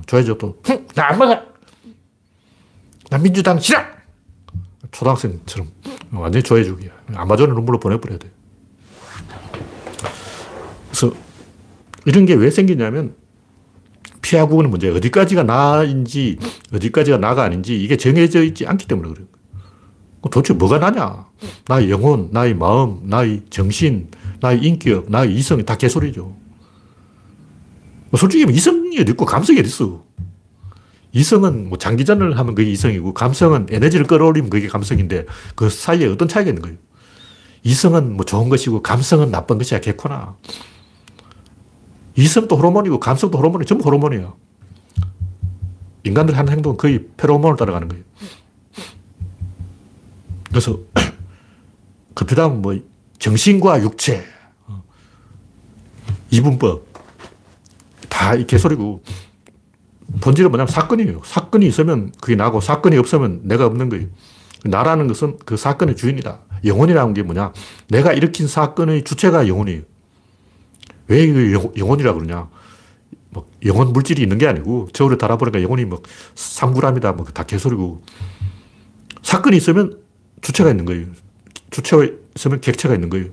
[0.06, 0.62] 조회족도,
[0.94, 1.40] 나안 먹어!
[3.10, 3.80] 난 민주당 싫어!
[4.90, 5.70] 초등학생처럼
[6.12, 6.90] 완전히 조회죽이야.
[7.14, 8.30] 아마존에 눈물로 보내버려야 돼.
[10.90, 11.14] 그래서
[12.06, 13.14] 이런 게 왜 생기냐면
[14.22, 16.38] 피하 구분의 문제, 어디까지가 나인지
[16.74, 19.26] 어디까지가 나가 아닌지 이게 정해져 있지 않기 때문에 그래요.
[20.22, 21.26] 도대체 뭐가 나냐?
[21.66, 24.08] 나의 영혼, 나의 마음, 나의 정신,
[24.40, 26.36] 나의 인격, 나의 이성이 다 개소리죠.
[28.10, 30.04] 뭐 솔직히 이성이 어디 있고 감성이 있어.
[31.12, 36.50] 이성은 뭐 장기전을 하면 그게 이성이고 감성은 에너지를 끌어올리면 그게 감성인데 그 사이에 어떤 차이가
[36.50, 36.76] 있는 거예요.
[37.62, 40.36] 이성은 뭐 좋은 것이고 감성은 나쁜 것이야 개코나.
[42.16, 44.34] 이성도 호르몬이고 감성도 호르몬이 전부 호르몬이야.
[46.04, 48.04] 인간들 하는 행동은 거의 페로몬을 따라가는 거예요.
[50.48, 50.78] 그래서
[52.14, 52.78] 그다음 뭐
[53.20, 54.24] 정신과 육체
[54.66, 54.82] 어,
[56.30, 56.84] 이분법
[58.08, 59.02] 다 이 개소리고
[60.20, 61.20] 본질은 뭐냐면 사건이에요.
[61.24, 64.08] 사건이 있으면 그게 나고 사건이 없으면 내가 없는 거예요.
[64.64, 66.40] 나라는 것은 그 사건의 주인이다.
[66.64, 67.52] 영혼이라는 게 뭐냐?
[67.88, 69.82] 내가 일으킨 사건의 주체가 영혼이에요.
[71.08, 71.28] 왜
[71.78, 72.48] 영혼이라 그러냐?
[73.30, 76.02] 뭐 영혼 물질이 있는 게 아니고 저울에 달아보니까 영혼이 뭐
[76.34, 78.02] 상구람이다 뭐 다 개소리고
[79.22, 79.98] 사건이 있으면
[80.42, 81.06] 주체가 있는 거예요.
[81.70, 82.06] 주체가
[82.36, 83.26] 있으면 객체가 있는 거예요.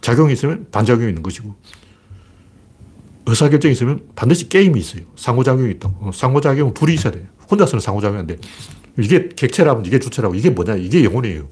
[0.00, 1.54] 작용이 있으면 반작용이 있는 것이고
[3.26, 5.02] 의사결정이 있으면 반드시 게임이 있어요.
[5.16, 5.88] 상호작용이 있다.
[6.00, 7.24] 어, 상호작용은 둘이 있어야 돼요.
[7.50, 8.38] 혼자서는 상호작용이 안 돼.
[8.98, 10.34] 이게 객체라면 이게 주체라고.
[10.34, 10.76] 이게 뭐냐?
[10.76, 11.48] 이게 영혼이에요.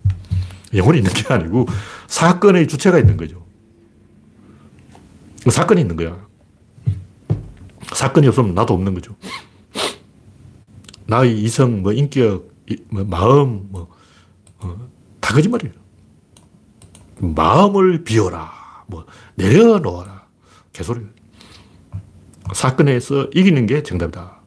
[0.75, 1.67] 영혼이 있는 게 아니고
[2.07, 3.45] 사건의 주체가 있는 거죠.
[5.49, 6.27] 사건이 있는 거야.
[7.93, 9.17] 사건이 없으면 나도 없는 거죠.
[11.07, 12.51] 나의 이성, 뭐 인격,
[12.89, 13.89] 뭐 마음, 뭐,
[14.59, 14.89] 어,
[15.21, 15.75] 다 거짓말이에요.
[17.33, 18.53] 마음을 비워라.
[18.87, 19.07] 뭐,
[19.37, 20.27] 내려놓아라.
[20.73, 21.09] 개소리예요.
[22.53, 24.41] 사건에서 이기는 게 정답이다.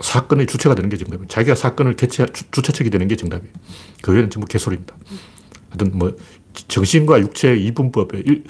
[0.00, 1.26] 사건의 주체가 되는 게 정답이에요.
[1.26, 3.52] 자기가 사건을 개최, 주, 체책이 되는 게 정답이에요.
[4.02, 4.94] 그 외에는 전부 개소리입니다.
[5.70, 6.14] 하여튼 뭐,
[6.68, 8.44] 정신과 육체의 이분법에, 일,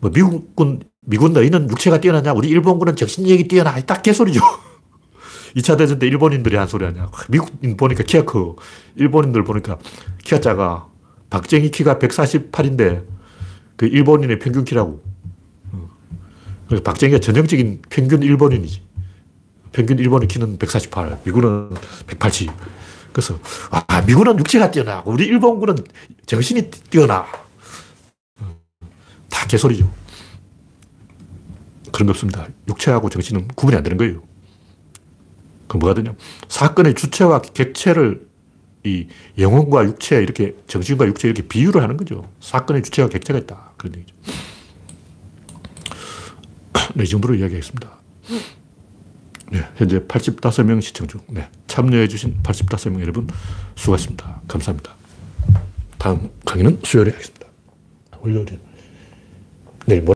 [0.00, 2.32] 뭐, 미국군, 미군 너희는 육체가 뛰어나냐?
[2.32, 3.80] 우리 일본군은 정신력이 뛰어나.
[3.82, 4.40] 딱 개소리죠.
[5.56, 7.10] 2차 대전 때 일본인들이 한 소리 아니야.
[7.28, 8.56] 미국인 보니까 키가 커.
[8.96, 9.78] 일본인들 보니까
[10.24, 10.86] 키가 작아.
[11.30, 13.04] 박정희 키가 148인데
[13.76, 15.02] 그 일본인의 평균 키라고.
[16.66, 18.82] 그래서 박정희가 전형적인 평균 일본인이지.
[19.72, 21.70] 평균 일본인 키는 148, 미군은
[22.06, 22.50] 180.
[23.12, 23.38] 그래서,
[23.70, 25.76] 아, 미군은 육체가 뛰어나고, 우리 일본군은
[26.26, 27.26] 정신이 뛰어나.
[29.28, 29.92] 다 개소리죠.
[31.92, 32.46] 그런 거 없습니다.
[32.68, 34.22] 육체하고 정신은 구분이 안 되는 거예요.
[35.68, 36.14] 그 뭐가 되냐.
[36.48, 38.26] 사건의 주체와 객체를
[38.84, 39.08] 이
[39.38, 42.30] 영혼과 육체, 이렇게 정신과 육체 이렇게 비유를 하는 거죠.
[42.40, 43.72] 사건의 주체와 객체가 있다.
[43.78, 44.14] 그런 얘기죠.
[46.94, 47.90] 네, 이 정도로 이야기하겠습니다.
[49.52, 51.20] 네, 현재 85명 시청 중.
[51.28, 53.26] 네, 참여해주신 85명 여러분
[53.74, 54.42] 수고하셨습니다.
[54.48, 54.94] 감사합니다.
[55.98, 57.46] 다음 강의는 수요일에 하겠습니다.
[58.20, 58.58] 월요일에.
[59.86, 60.04] 내일